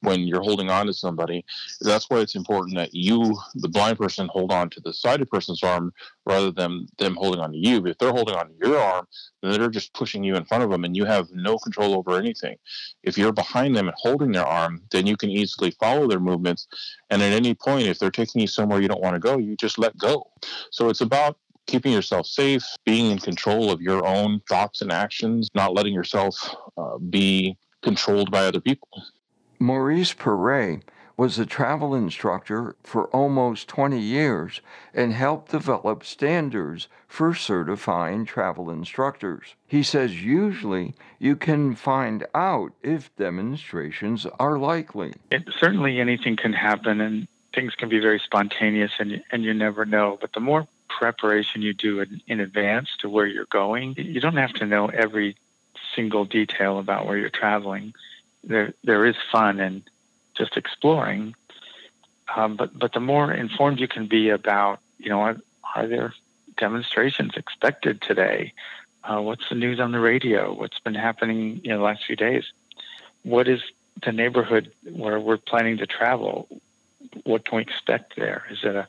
when 0.00 0.20
you're 0.20 0.42
holding 0.42 0.70
on 0.70 0.86
to 0.86 0.94
somebody. 0.94 1.44
That's 1.80 2.08
why 2.08 2.18
it's 2.18 2.34
important 2.34 2.76
that 2.76 2.94
you, 2.94 3.36
the 3.54 3.68
blind 3.68 3.98
person, 3.98 4.28
hold 4.28 4.52
on 4.52 4.70
to 4.70 4.80
the 4.80 4.92
sighted 4.92 5.30
person's 5.30 5.62
arm 5.62 5.92
rather 6.24 6.50
than 6.50 6.86
them 6.98 7.16
holding 7.16 7.40
on 7.40 7.52
to 7.52 7.58
you. 7.58 7.84
If 7.86 7.98
they're 7.98 8.12
holding 8.12 8.36
on 8.36 8.48
to 8.48 8.54
your 8.62 8.78
arm, 8.78 9.06
then 9.42 9.52
they're 9.52 9.68
just 9.68 9.94
pushing 9.94 10.22
you 10.22 10.36
in 10.36 10.44
front 10.44 10.64
of 10.64 10.70
them 10.70 10.84
and 10.84 10.96
you 10.96 11.04
have 11.04 11.30
no 11.32 11.58
control 11.58 11.94
over 11.94 12.18
anything. 12.18 12.56
If 13.02 13.16
you're 13.16 13.32
behind 13.32 13.76
them 13.76 13.88
and 13.88 13.96
holding 13.98 14.32
their 14.32 14.46
arm, 14.46 14.82
then 14.90 15.06
you 15.06 15.16
can 15.16 15.30
easily 15.30 15.70
follow 15.72 16.06
their 16.06 16.20
movements. 16.20 16.66
And 17.10 17.22
at 17.22 17.32
any 17.32 17.54
point, 17.54 17.86
if 17.86 17.98
they're 17.98 18.10
taking 18.10 18.40
you 18.40 18.48
somewhere 18.48 18.80
you 18.80 18.88
don't 18.88 19.02
want 19.02 19.14
to 19.14 19.20
go, 19.20 19.38
you 19.38 19.56
just 19.56 19.78
let 19.78 19.96
go. 19.96 20.30
So 20.70 20.88
it's 20.88 21.00
about 21.00 21.38
keeping 21.66 21.92
yourself 21.92 22.26
safe, 22.26 22.64
being 22.84 23.10
in 23.10 23.18
control 23.18 23.70
of 23.70 23.80
your 23.80 24.06
own 24.06 24.40
thoughts 24.48 24.82
and 24.82 24.92
actions, 24.92 25.50
not 25.54 25.74
letting 25.74 25.92
yourself 25.92 26.54
uh, 26.76 26.98
be 26.98 27.56
controlled 27.82 28.30
by 28.30 28.46
other 28.46 28.60
people. 28.60 28.88
Maurice 29.58 30.12
Perret 30.12 30.82
was 31.16 31.38
a 31.38 31.46
travel 31.46 31.94
instructor 31.94 32.76
for 32.82 33.06
almost 33.06 33.68
20 33.68 33.98
years 33.98 34.60
and 34.92 35.12
helped 35.12 35.50
develop 35.50 36.04
standards 36.04 36.88
for 37.08 37.34
certifying 37.34 38.26
travel 38.26 38.70
instructors. 38.70 39.54
He 39.66 39.82
says 39.82 40.22
usually 40.22 40.94
you 41.18 41.36
can 41.36 41.74
find 41.74 42.26
out 42.34 42.72
if 42.82 43.14
demonstrations 43.16 44.26
are 44.38 44.58
likely. 44.58 45.14
It, 45.30 45.48
certainly 45.58 46.00
anything 46.00 46.36
can 46.36 46.52
happen 46.52 47.00
and 47.00 47.26
things 47.54 47.74
can 47.74 47.88
be 47.88 47.98
very 47.98 48.18
spontaneous 48.18 48.92
and, 48.98 49.22
and 49.32 49.42
you 49.42 49.54
never 49.54 49.86
know. 49.86 50.18
But 50.20 50.34
the 50.34 50.40
more 50.40 50.68
preparation 50.88 51.62
you 51.62 51.72
do 51.72 52.00
in, 52.00 52.20
in 52.26 52.40
advance 52.40 52.90
to 53.00 53.08
where 53.08 53.26
you're 53.26 53.46
going, 53.46 53.94
you 53.96 54.20
don't 54.20 54.36
have 54.36 54.52
to 54.54 54.66
know 54.66 54.88
every 54.88 55.36
single 55.94 56.26
detail 56.26 56.78
about 56.78 57.06
where 57.06 57.16
you're 57.16 57.30
traveling 57.30 57.94
there 58.46 58.72
there 58.84 59.04
is 59.04 59.16
fun 59.30 59.60
in 59.60 59.82
just 60.36 60.56
exploring. 60.56 61.34
Um, 62.34 62.56
but 62.56 62.76
but 62.78 62.92
the 62.92 63.00
more 63.00 63.32
informed 63.32 63.80
you 63.80 63.88
can 63.88 64.06
be 64.06 64.30
about, 64.30 64.80
you 64.98 65.08
know, 65.08 65.20
are, 65.20 65.36
are 65.74 65.86
there 65.86 66.14
demonstrations 66.56 67.32
expected 67.36 68.00
today? 68.00 68.52
Uh, 69.04 69.20
what's 69.20 69.48
the 69.48 69.54
news 69.54 69.78
on 69.78 69.92
the 69.92 70.00
radio? 70.00 70.52
What's 70.52 70.80
been 70.80 70.94
happening 70.94 71.60
in 71.64 71.76
the 71.76 71.82
last 71.82 72.04
few 72.04 72.16
days? 72.16 72.44
What 73.22 73.46
is 73.46 73.62
the 74.04 74.12
neighborhood 74.12 74.72
where 74.84 75.20
we're 75.20 75.36
planning 75.36 75.78
to 75.78 75.86
travel? 75.86 76.48
What 77.24 77.44
can 77.44 77.56
we 77.56 77.62
expect 77.62 78.16
there? 78.16 78.44
Is 78.50 78.58
it 78.62 78.74
a 78.74 78.88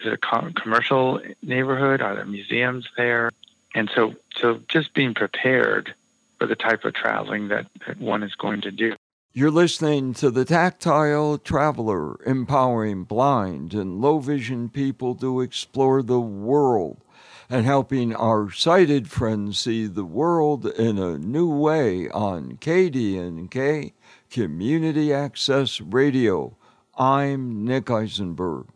is 0.00 0.06
it 0.06 0.12
a 0.12 0.52
commercial 0.52 1.20
neighborhood? 1.42 2.02
Are 2.02 2.14
there 2.14 2.26
museums 2.26 2.88
there? 2.96 3.30
And 3.74 3.90
so 3.94 4.14
so 4.36 4.60
just 4.68 4.94
being 4.94 5.14
prepared 5.14 5.94
for 6.38 6.46
the 6.46 6.56
type 6.56 6.84
of 6.84 6.94
traveling 6.94 7.48
that, 7.48 7.66
that 7.86 8.00
one 8.00 8.22
is 8.22 8.34
going 8.34 8.60
to 8.62 8.70
do. 8.70 8.94
You're 9.32 9.50
listening 9.50 10.14
to 10.14 10.30
the 10.30 10.46
Tactile 10.46 11.36
Traveler, 11.38 12.16
empowering 12.24 13.04
blind 13.04 13.74
and 13.74 14.00
low 14.00 14.18
vision 14.18 14.70
people 14.70 15.14
to 15.16 15.42
explore 15.42 16.02
the 16.02 16.20
world 16.20 17.02
and 17.48 17.64
helping 17.64 18.14
our 18.14 18.50
sighted 18.50 19.08
friends 19.10 19.58
see 19.58 19.86
the 19.86 20.04
world 20.04 20.66
in 20.66 20.98
a 20.98 21.18
new 21.18 21.48
way 21.48 22.08
on 22.08 22.56
KDNK 22.56 23.92
Community 24.30 25.12
Access 25.12 25.80
Radio. 25.80 26.56
I'm 26.96 27.64
Nick 27.64 27.90
Eisenberg. 27.90 28.68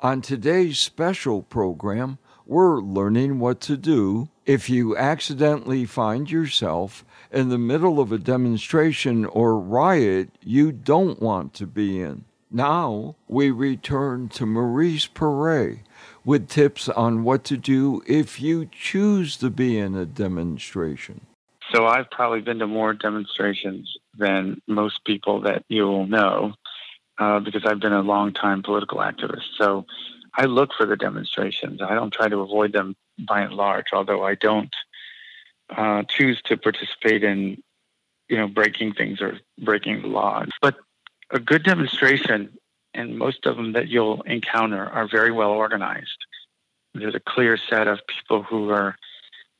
On 0.00 0.20
today's 0.20 0.78
special 0.78 1.42
program, 1.42 2.18
we're 2.46 2.80
learning 2.80 3.38
what 3.38 3.60
to 3.62 3.76
do 3.76 4.28
if 4.44 4.70
you 4.70 4.96
accidentally 4.96 5.84
find 5.84 6.30
yourself 6.30 7.04
in 7.30 7.48
the 7.48 7.58
middle 7.58 8.00
of 8.00 8.12
a 8.12 8.18
demonstration 8.18 9.24
or 9.24 9.58
riot 9.58 10.30
you 10.42 10.72
don't 10.72 11.20
want 11.20 11.54
to 11.54 11.66
be 11.66 12.00
in. 12.00 12.24
Now 12.50 13.16
we 13.28 13.50
return 13.50 14.28
to 14.30 14.46
Maurice 14.46 15.06
Perret 15.06 15.78
with 16.24 16.48
tips 16.48 16.88
on 16.88 17.24
what 17.24 17.44
to 17.44 17.56
do 17.56 18.02
if 18.06 18.40
you 18.40 18.68
choose 18.70 19.36
to 19.38 19.50
be 19.50 19.78
in 19.78 19.94
a 19.94 20.06
demonstration. 20.06 21.20
So 21.72 21.86
I've 21.86 22.10
probably 22.10 22.40
been 22.40 22.60
to 22.60 22.66
more 22.66 22.94
demonstrations 22.94 23.96
than 24.16 24.60
most 24.66 25.04
people 25.04 25.40
that 25.42 25.64
you'll 25.68 26.06
know 26.06 26.54
uh, 27.18 27.40
because 27.40 27.64
I've 27.64 27.80
been 27.80 27.92
a 27.92 28.02
long 28.02 28.32
time 28.32 28.62
political 28.62 28.98
activist. 28.98 29.44
So 29.58 29.86
I 30.34 30.44
look 30.44 30.70
for 30.76 30.86
the 30.86 30.96
demonstrations. 30.96 31.80
I 31.82 31.94
don't 31.94 32.12
try 32.12 32.28
to 32.28 32.40
avoid 32.40 32.72
them 32.72 32.94
by 33.18 33.40
and 33.40 33.54
large, 33.54 33.86
although 33.92 34.24
I 34.24 34.34
don't 34.34 34.74
uh, 35.74 36.02
choose 36.08 36.40
to 36.42 36.56
participate 36.56 37.24
in, 37.24 37.62
you 38.28 38.36
know, 38.36 38.48
breaking 38.48 38.94
things 38.94 39.20
or 39.20 39.38
breaking 39.58 40.02
the 40.02 40.08
laws. 40.08 40.48
But 40.60 40.76
a 41.30 41.38
good 41.38 41.64
demonstration, 41.64 42.56
and 42.94 43.18
most 43.18 43.46
of 43.46 43.56
them 43.56 43.72
that 43.72 43.88
you'll 43.88 44.22
encounter, 44.22 44.84
are 44.86 45.08
very 45.08 45.32
well 45.32 45.50
organized. 45.50 46.26
There's 46.94 47.14
a 47.14 47.20
clear 47.20 47.58
set 47.68 47.88
of 47.88 48.00
people 48.06 48.42
who 48.42 48.70
are, 48.70 48.96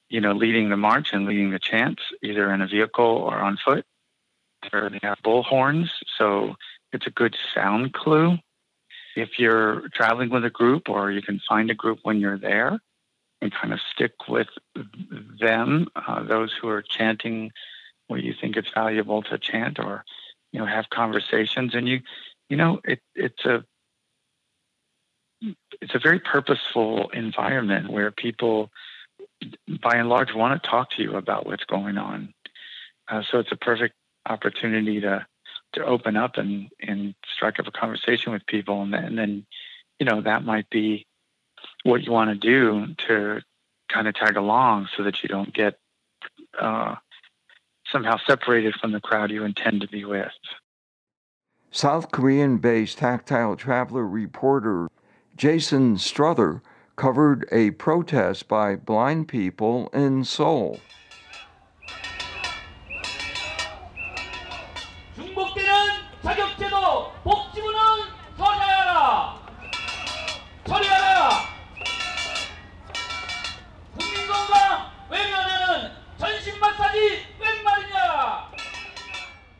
you 0.09 0.21
know, 0.21 0.33
leading 0.33 0.71
the 0.71 0.77
march 0.77 1.13
and 1.13 1.27
leading 1.27 1.51
the 1.51 1.59
chants, 1.59 2.03
either 2.23 2.53
in 2.53 2.63
a 2.63 2.67
vehicle 2.67 3.05
or 3.05 3.35
on 3.35 3.59
foot. 3.63 3.85
Or 4.73 4.91
they 4.91 4.99
have 5.03 5.19
bullhorns, 5.25 5.91
so 6.19 6.57
it's 6.93 7.07
a 7.07 7.11
good 7.11 7.37
sound 7.55 7.93
clue. 7.93 8.39
If 9.15 9.39
you're 9.39 9.89
traveling 9.91 10.31
with 10.31 10.45
a 10.45 10.51
group, 10.51 10.89
or 10.89 11.13
you 11.13 11.23
can 11.23 11.41
find 11.49 11.71
a 11.71 11.75
group 11.75 12.01
when 12.03 12.19
you're 12.19 12.39
there, 12.39 12.81
and 13.47 13.55
kind 13.55 13.73
of 13.73 13.81
stick 13.95 14.13
with 14.29 14.49
them, 15.41 15.87
uh, 15.95 16.23
those 16.25 16.53
who 16.61 16.69
are 16.69 16.83
chanting 16.83 17.53
what 18.09 18.23
you 18.23 18.35
think 18.41 18.57
it's 18.57 18.71
valuable 18.75 19.23
to 19.23 19.39
chant 19.39 19.79
or, 19.79 20.05
you 20.53 20.59
know, 20.59 20.67
have 20.67 20.91
conversations. 20.91 21.75
And 21.75 21.89
you, 21.89 22.01
you 22.49 22.57
know, 22.57 22.81
it, 22.85 23.01
it's 23.15 23.45
a, 23.45 23.65
it's 25.81 25.95
a 25.95 25.99
very 25.99 26.19
purposeful 26.19 27.11
environment 27.11 27.91
where 27.91 28.11
people, 28.11 28.71
by 29.83 29.95
and 29.97 30.09
large, 30.09 30.35
want 30.35 30.61
to 30.61 30.69
talk 30.69 30.91
to 30.91 31.03
you 31.03 31.15
about 31.15 31.47
what's 31.47 31.65
going 31.65 31.99
on. 31.99 32.35
Uh, 33.09 33.23
so 33.31 33.39
it's 33.39 33.53
a 33.53 33.57
perfect 33.57 33.95
opportunity 34.29 35.01
to 35.01 35.25
to 35.73 35.85
open 35.85 36.17
up 36.17 36.37
and 36.37 36.69
and 36.81 37.15
strike 37.35 37.61
up 37.61 37.67
a 37.67 37.71
conversation 37.71 38.33
with 38.33 38.47
people, 38.47 38.83
and 38.83 38.93
then, 38.93 39.05
and 39.05 39.19
then 39.19 39.47
you 40.01 40.07
know 40.07 40.23
that 40.23 40.45
might 40.45 40.69
be 40.71 41.07
what 41.87 42.03
you 42.03 42.13
want 42.13 42.31
to 42.31 42.37
do 42.37 42.95
to 43.09 43.41
kind 43.89 44.09
of 44.09 44.15
tag 44.15 44.37
along 44.37 44.89
so 44.97 45.05
that 45.05 45.23
you 45.23 45.29
don't 45.29 45.55
get 45.55 45.79
uh, 46.61 46.97
somehow 47.91 48.17
separated 48.27 48.75
from 48.81 48.93
the 48.93 49.01
crowd 49.01 49.31
you 49.31 49.45
intend 49.45 49.81
to 49.81 49.89
be 49.89 50.05
with. 50.05 50.33
South 51.71 52.11
Korean 52.11 52.59
based 52.59 52.99
tactile 52.99 53.57
traveler 53.57 54.07
reporter 54.07 54.89
Jason 55.37 55.99
Strother 55.99 56.63
covered 56.97 57.47
a 57.53 57.73
protest 57.73 58.49
by 58.49 58.75
blind 58.75 59.29
people 59.29 59.89
in 59.93 60.25
Seoul. 60.25 60.81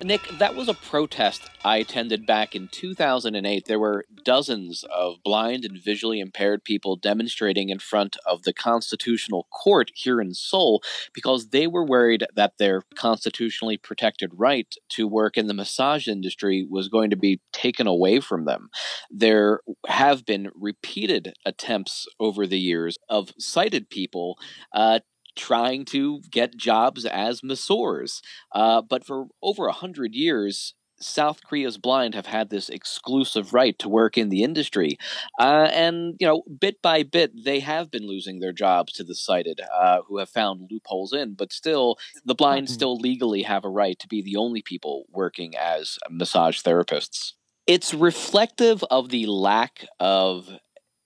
Nick, 0.07 0.39
that 0.39 0.55
was 0.55 0.69
a 0.69 0.75
protest 0.75 1.51
I 1.65 1.79
attended 1.79 2.27
back 2.27 2.55
in 2.55 2.69
2008. 2.69 3.65
There 3.65 3.81
were 3.81 4.05
dozens 4.25 4.85
of 4.85 5.17
blind 5.25 5.65
and 5.65 5.83
visually 5.83 6.21
impaired 6.21 6.63
people 6.63 6.95
demonstrating 6.95 7.71
in 7.71 7.81
front 7.81 8.17
of 8.25 8.45
the 8.45 8.53
Constitutional 8.53 9.49
Court 9.51 9.91
here 9.97 10.21
in 10.21 10.33
Seoul 10.33 10.81
because 11.13 11.49
they 11.49 11.67
were 11.67 11.85
worried 11.85 12.25
that 12.37 12.53
their 12.57 12.83
constitutionally 12.95 13.77
protected 13.77 14.31
right 14.33 14.73
to 14.91 15.09
work 15.09 15.37
in 15.37 15.49
the 15.49 15.55
massage 15.55 16.07
industry 16.07 16.65
was 16.71 16.87
going 16.87 17.11
to 17.11 17.17
be 17.17 17.41
taken 17.53 17.89
away 17.89 18.21
from 18.21 18.45
them. 18.45 18.69
There 19.11 19.59
have 19.89 20.25
been 20.25 20.53
repeated 20.55 21.35
attempts 21.45 22.07
over 22.21 22.47
the 22.47 22.61
years 22.61 22.97
of 23.09 23.33
sighted 23.41 23.91
people 23.91 24.39
uh, 24.73 25.01
trying 25.37 25.85
to 25.87 26.21
get 26.31 26.57
jobs 26.57 27.05
as 27.05 27.43
masseurs. 27.43 28.23
Uh, 28.53 28.83
but 28.83 29.05
for 29.05 29.27
over 29.43 29.67
a 29.67 29.73
hundred 29.73 30.15
years, 30.15 30.75
South 30.99 31.41
Korea's 31.45 31.77
blind 31.77 32.15
have 32.15 32.25
had 32.25 32.49
this 32.49 32.71
exclusive 32.71 33.53
right 33.53 33.79
to 33.79 33.89
work 33.89 34.17
in 34.17 34.31
the 34.31 34.43
industry. 34.43 34.97
Uh, 35.39 35.69
and, 35.71 36.15
you 36.19 36.27
know, 36.27 36.43
bit 36.59 36.81
by 36.81 37.03
bit, 37.03 37.45
they 37.45 37.61
have 37.61 37.91
been 37.91 38.07
losing 38.07 38.41
their 38.41 38.53
jobs 38.53 38.95
to 38.95 39.05
the 39.05 39.15
sighted 39.15 39.61
uh, 39.79 40.01
who 40.09 40.17
have 40.19 40.31
found 40.31 40.71
loopholes 40.71 41.13
in, 41.13 41.35
but 41.35 41.53
still, 41.53 41.99
the 42.25 42.35
blind 42.35 42.67
mm-hmm. 42.67 42.75
still 42.75 42.97
legally 42.97 43.43
have 43.43 43.65
a 43.65 43.69
right 43.69 43.99
to 43.99 44.09
be 44.09 44.23
the 44.23 44.37
only 44.37 44.63
people 44.63 45.05
working 45.11 45.55
as 45.55 45.99
massage 46.11 46.63
therapists. 46.63 47.33
It's 47.67 47.93
reflective 47.93 48.83
of 48.85 49.11
the 49.11 49.27
lack 49.27 49.87
of 50.01 50.49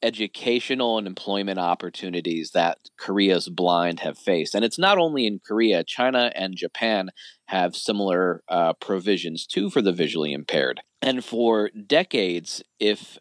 educational 0.02 0.98
and 0.98 1.06
employment 1.06 1.58
opportunities 1.58 2.52
that 2.52 2.78
Korea's 2.98 3.48
blind 3.48 4.00
have 4.00 4.18
faced. 4.18 4.54
And 4.54 4.64
it's 4.64 4.78
not 4.78 4.98
only 4.98 5.26
in 5.26 5.40
Korea, 5.46 5.84
China 5.84 6.32
and 6.34 6.56
Japan 6.56 7.10
have 7.46 7.76
similar 7.76 8.42
uh, 8.48 8.72
provisions 8.74 9.46
too 9.46 9.70
for 9.70 9.82
the 9.82 9.92
visually 9.92 10.32
impaired. 10.32 10.80
And 11.02 11.24
for 11.24 11.70
decades, 11.86 12.62
if 12.78 13.18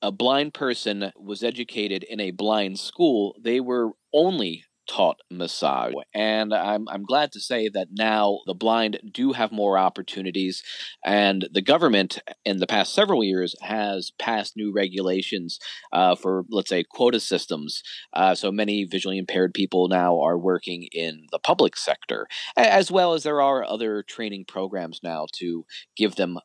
a 0.00 0.12
blind 0.12 0.54
person 0.54 1.12
was 1.16 1.42
educated 1.42 2.04
in 2.04 2.20
a 2.20 2.30
blind 2.30 2.78
school, 2.78 3.34
they 3.40 3.60
were 3.60 3.92
only 4.12 4.64
taught 4.88 5.20
massage. 5.30 5.92
And 6.14 6.52
I'm, 6.52 6.88
I'm 6.88 7.04
glad 7.04 7.30
to 7.32 7.40
say 7.40 7.68
that 7.68 7.88
now 7.92 8.40
the 8.46 8.54
blind 8.54 8.98
do 9.12 9.32
have 9.32 9.52
more 9.52 9.78
opportunities. 9.78 10.62
And 11.04 11.48
the 11.52 11.62
government, 11.62 12.18
in 12.44 12.58
the 12.58 12.66
past 12.66 12.94
several 12.94 13.22
years, 13.22 13.54
has 13.60 14.10
passed 14.18 14.56
new 14.56 14.72
regulations 14.72 15.60
uh, 15.92 16.16
for, 16.16 16.44
let's 16.50 16.70
say, 16.70 16.82
quota 16.82 17.20
systems. 17.20 17.82
Uh, 18.12 18.34
so 18.34 18.50
many 18.50 18.84
visually 18.84 19.18
impaired 19.18 19.54
people 19.54 19.88
now 19.88 20.18
are 20.20 20.38
working 20.38 20.88
in 20.92 21.26
the 21.30 21.38
public 21.38 21.76
sector, 21.76 22.26
as 22.56 22.90
well 22.90 23.12
as 23.12 23.22
there 23.22 23.42
are 23.42 23.62
other 23.64 24.02
training 24.02 24.46
programs 24.46 25.00
now 25.02 25.26
to 25.34 25.64
give 25.96 26.16
them 26.16 26.38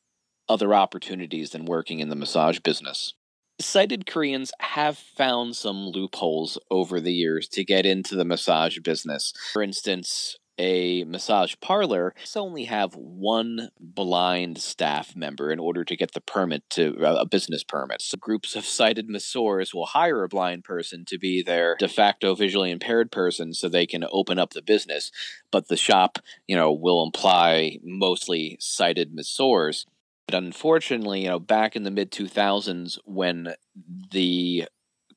other 0.49 0.73
opportunities 0.73 1.51
than 1.51 1.65
working 1.65 1.99
in 1.99 2.09
the 2.09 2.15
massage 2.15 2.59
business 2.59 3.13
sighted 3.59 4.05
Koreans 4.05 4.51
have 4.59 4.97
found 4.97 5.55
some 5.55 5.87
loopholes 5.87 6.57
over 6.69 6.99
the 6.99 7.13
years 7.13 7.47
to 7.49 7.63
get 7.63 7.85
into 7.85 8.15
the 8.15 8.25
massage 8.25 8.79
business. 8.79 9.33
For 9.53 9.61
instance, 9.61 10.37
a 10.59 11.03
massage 11.05 11.55
parlor 11.61 12.13
only 12.35 12.65
have 12.65 12.93
one 12.95 13.69
blind 13.79 14.59
staff 14.59 15.15
member 15.15 15.51
in 15.51 15.59
order 15.59 15.83
to 15.83 15.95
get 15.95 16.13
the 16.13 16.21
permit 16.21 16.63
to 16.71 16.95
uh, 17.03 17.15
a 17.21 17.25
business 17.25 17.63
permit. 17.63 18.01
So 18.01 18.17
groups 18.17 18.55
of 18.55 18.65
sighted 18.65 19.09
masseurs 19.09 19.73
will 19.73 19.87
hire 19.87 20.23
a 20.23 20.29
blind 20.29 20.63
person 20.63 21.05
to 21.05 21.17
be 21.17 21.41
their 21.41 21.75
de 21.79 21.87
facto 21.87 22.35
visually 22.35 22.71
impaired 22.71 23.11
person 23.11 23.53
so 23.53 23.67
they 23.67 23.87
can 23.87 24.05
open 24.11 24.37
up 24.37 24.51
the 24.51 24.61
business. 24.61 25.11
But 25.51 25.69
the 25.69 25.77
shop, 25.77 26.19
you 26.47 26.55
know, 26.55 26.71
will 26.71 27.03
imply 27.03 27.79
mostly 27.83 28.57
sighted 28.59 29.13
masseurs. 29.13 29.85
But 30.27 30.35
unfortunately, 30.35 31.21
you 31.21 31.29
know, 31.29 31.39
back 31.39 31.75
in 31.75 31.83
the 31.83 31.91
mid 31.91 32.11
2000s, 32.11 32.97
when 33.05 33.55
the 34.11 34.65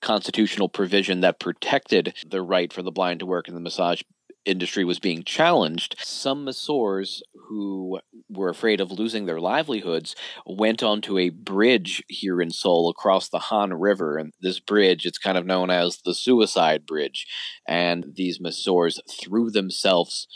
constitutional 0.00 0.68
provision 0.68 1.20
that 1.20 1.40
protected 1.40 2.14
the 2.26 2.42
right 2.42 2.72
for 2.72 2.82
the 2.82 2.90
blind 2.90 3.20
to 3.20 3.26
work 3.26 3.48
in 3.48 3.54
the 3.54 3.60
massage 3.60 4.02
industry 4.44 4.84
was 4.84 4.98
being 4.98 5.24
challenged, 5.24 5.96
some 5.98 6.44
masseurs 6.44 7.22
who 7.48 8.00
were 8.28 8.48
afraid 8.48 8.80
of 8.80 8.92
losing 8.92 9.26
their 9.26 9.40
livelihoods 9.40 10.14
went 10.46 10.82
onto 10.82 11.18
a 11.18 11.30
bridge 11.30 12.02
here 12.08 12.40
in 12.40 12.50
Seoul 12.50 12.88
across 12.88 13.28
the 13.28 13.38
Han 13.38 13.74
River. 13.74 14.16
And 14.16 14.32
this 14.40 14.60
bridge, 14.60 15.04
it's 15.04 15.18
kind 15.18 15.36
of 15.36 15.46
known 15.46 15.70
as 15.70 15.98
the 16.04 16.14
suicide 16.14 16.86
bridge. 16.86 17.26
And 17.66 18.14
these 18.14 18.40
masseurs 18.40 19.00
threw 19.10 19.50
themselves 19.50 20.28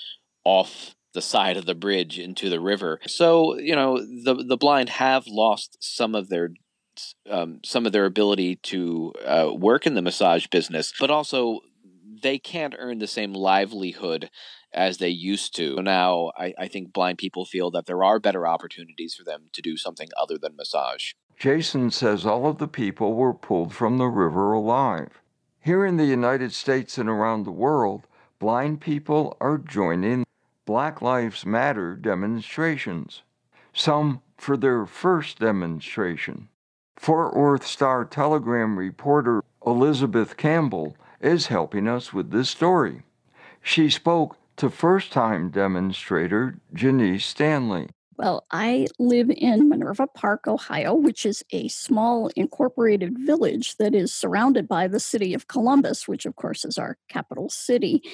off 0.45 0.95
the 1.13 1.23
side 1.23 1.57
of 1.57 1.67
the 1.67 1.75
bridge 1.75 2.19
into 2.19 2.49
the 2.49 2.61
river. 2.61 3.01
So 3.07 3.59
you 3.59 3.75
know 3.75 3.99
the 3.99 4.35
the 4.47 4.57
blind 4.57 4.89
have 4.91 5.27
lost 5.27 5.77
some 5.81 6.15
of 6.15 6.29
their 6.29 6.51
um, 7.29 7.61
some 7.65 7.87
of 7.87 7.93
their 7.93 8.07
ability 8.07 8.57
to 8.57 9.13
uh, 9.25 9.51
work 9.55 9.87
in 9.87 9.95
the 9.95 10.03
massage 10.03 10.47
business, 10.49 10.93
but 10.99 11.11
also 11.11 11.61
they 12.23 12.39
can't 12.39 12.75
earn 12.79 12.99
the 12.99 13.07
same 13.07 13.33
livelihood 13.33 14.31
as 14.73 14.99
they 14.99 15.09
used 15.09 15.57
to. 15.57 15.83
Now, 15.83 16.31
I, 16.37 16.55
I 16.59 16.69
think 16.69 16.93
blind 16.93 17.19
people 17.19 17.45
feel 17.45 17.71
that 17.73 17.87
there 17.87 18.05
are 18.05 18.21
better 18.21 18.47
opportunities 18.47 19.15
for 19.15 19.25
them 19.25 19.49
to 19.53 19.63
do 19.63 19.77
something 19.77 20.09
other 20.21 20.39
than 20.39 20.57
massage. 20.57 21.13
Jason 21.39 21.91
says 21.91 22.27
all 22.27 22.47
of 22.47 22.59
the 22.59 22.69
people 22.69 23.15
were 23.15 23.35
pulled 23.35 23.75
from 23.75 23.99
the 23.99 24.07
river 24.07 24.53
alive. 24.53 25.21
Here 25.61 25.85
in 25.85 25.97
the 25.97 26.05
United 26.05 26.53
States 26.53 26.99
and 26.99 27.09
around 27.09 27.45
the 27.45 27.51
world, 27.51 28.07
blind 28.39 28.81
people 28.81 29.37
are 29.41 29.59
joining 29.59 30.25
Black 30.71 31.03
Lives 31.03 31.45
Matter 31.45 31.97
demonstrations, 31.97 33.23
some 33.73 34.23
for 34.37 34.57
their 34.57 34.87
first 34.87 35.41
demonstration. 35.41 36.49
Fort 36.97 37.35
Worth 37.35 37.67
Star 37.67 38.05
Telegram 38.05 38.79
reporter 38.79 39.43
Elizabeth 39.67 40.37
Campbell 40.37 40.97
is 41.21 41.49
helping 41.49 41.89
us 41.89 42.13
with 42.13 42.31
this 42.31 42.51
story. 42.51 43.03
She 43.61 43.91
spoke 43.91 44.37
to 44.59 44.71
first 44.71 45.11
time 45.11 45.51
demonstrator 45.51 46.61
Janice 46.73 47.25
Stanley. 47.25 47.89
Well, 48.17 48.45
I 48.53 48.87
live 49.01 49.31
in 49.31 49.69
Minerva 49.69 50.07
Park, 50.07 50.47
Ohio, 50.47 50.95
which 50.95 51.27
is 51.27 51.43
a 51.51 51.67
small 51.67 52.29
incorporated 52.37 53.17
village 53.19 53.77
that 53.79 53.93
is 53.93 54.15
surrounded 54.15 54.69
by 54.69 54.87
the 54.87 55.01
city 55.01 55.35
of 55.35 55.49
Columbus, 55.49 56.07
which, 56.07 56.27
of 56.27 56.37
course, 56.37 56.65
is 56.65 56.79
our 56.79 56.97
capital 57.09 57.49
city. 57.49 58.05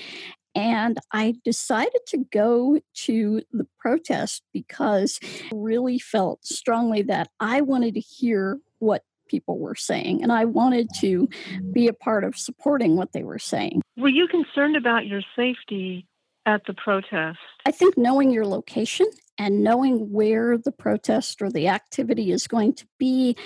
And 0.56 0.98
I 1.12 1.34
decided 1.44 2.00
to 2.08 2.24
go 2.32 2.80
to 3.04 3.42
the 3.52 3.66
protest 3.78 4.42
because 4.54 5.20
I 5.22 5.50
really 5.52 5.98
felt 5.98 6.44
strongly 6.46 7.02
that 7.02 7.28
I 7.38 7.60
wanted 7.60 7.94
to 7.94 8.00
hear 8.00 8.58
what 8.78 9.04
people 9.28 9.58
were 9.58 9.74
saying 9.74 10.22
and 10.22 10.32
I 10.32 10.44
wanted 10.44 10.88
to 11.00 11.28
be 11.72 11.88
a 11.88 11.92
part 11.92 12.24
of 12.24 12.36
supporting 12.36 12.96
what 12.96 13.12
they 13.12 13.22
were 13.22 13.38
saying. 13.38 13.82
Were 13.96 14.08
you 14.08 14.28
concerned 14.28 14.76
about 14.76 15.06
your 15.06 15.22
safety 15.34 16.06
at 16.46 16.64
the 16.66 16.74
protest? 16.74 17.38
I 17.66 17.72
think 17.72 17.98
knowing 17.98 18.30
your 18.30 18.46
location 18.46 19.06
and 19.38 19.62
knowing 19.62 20.11
where 20.11 20.57
the 20.57 20.72
protest 20.72 21.42
or 21.42 21.51
the 21.51 21.68
activity 21.68 22.33
is 22.33 22.46
going 22.46 22.75
to 22.75 22.87
be. 22.99 23.37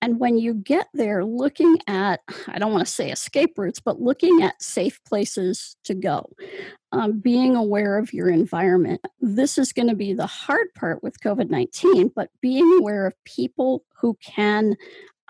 And 0.00 0.18
when 0.18 0.38
you 0.38 0.54
get 0.54 0.88
there, 0.94 1.24
looking 1.24 1.78
at, 1.86 2.20
I 2.48 2.58
don't 2.58 2.72
want 2.72 2.86
to 2.86 2.92
say 2.92 3.10
escape 3.10 3.54
routes, 3.56 3.80
but 3.80 4.00
looking 4.00 4.42
at 4.42 4.62
safe 4.62 5.00
places 5.04 5.76
to 5.84 5.94
go, 5.94 6.30
um, 6.92 7.20
being 7.20 7.56
aware 7.56 7.98
of 7.98 8.12
your 8.12 8.28
environment. 8.28 9.00
This 9.20 9.58
is 9.58 9.72
going 9.72 9.88
to 9.88 9.96
be 9.96 10.12
the 10.12 10.26
hard 10.26 10.68
part 10.74 11.02
with 11.02 11.20
COVID 11.20 11.50
19, 11.50 12.12
but 12.14 12.30
being 12.40 12.78
aware 12.78 13.06
of 13.06 13.14
people 13.24 13.84
who 14.00 14.16
can 14.24 14.76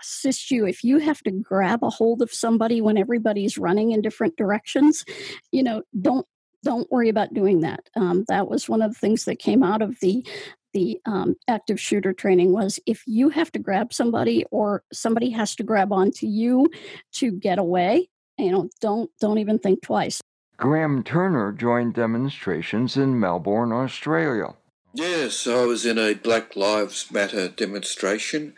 assist 0.01 0.51
you 0.51 0.65
if 0.65 0.83
you 0.83 0.97
have 0.97 1.21
to 1.21 1.31
grab 1.31 1.83
a 1.83 1.89
hold 1.89 2.21
of 2.21 2.33
somebody 2.33 2.81
when 2.81 2.97
everybody's 2.97 3.57
running 3.57 3.91
in 3.91 4.01
different 4.01 4.35
directions 4.35 5.05
you 5.51 5.61
know 5.61 5.83
don't 5.99 6.25
don't 6.63 6.91
worry 6.91 7.09
about 7.09 7.33
doing 7.33 7.61
that. 7.61 7.89
Um, 7.95 8.25
that 8.27 8.47
was 8.47 8.69
one 8.69 8.81
of 8.81 8.93
the 8.93 8.99
things 8.99 9.25
that 9.25 9.39
came 9.39 9.63
out 9.63 9.81
of 9.81 9.99
the 9.99 10.25
the 10.73 10.99
um, 11.05 11.35
active 11.49 11.79
shooter 11.79 12.13
training 12.13 12.53
was 12.53 12.79
if 12.85 13.03
you 13.05 13.27
have 13.29 13.51
to 13.51 13.59
grab 13.59 13.93
somebody 13.93 14.45
or 14.51 14.83
somebody 14.93 15.29
has 15.31 15.53
to 15.55 15.63
grab 15.63 15.91
onto 15.91 16.25
you 16.25 16.69
to 17.11 17.31
get 17.31 17.59
away, 17.59 18.09
you 18.37 18.51
know, 18.51 18.69
don't 18.79 19.09
don't 19.19 19.37
even 19.37 19.59
think 19.59 19.81
twice. 19.81 20.21
Graham 20.57 21.03
Turner 21.03 21.51
joined 21.51 21.95
demonstrations 21.95 22.95
in 22.95 23.19
Melbourne, 23.19 23.71
Australia. 23.71 24.53
Yes, 24.93 25.47
I 25.47 25.65
was 25.65 25.85
in 25.85 25.97
a 25.97 26.13
Black 26.13 26.55
Lives 26.55 27.11
Matter 27.11 27.47
demonstration, 27.47 28.53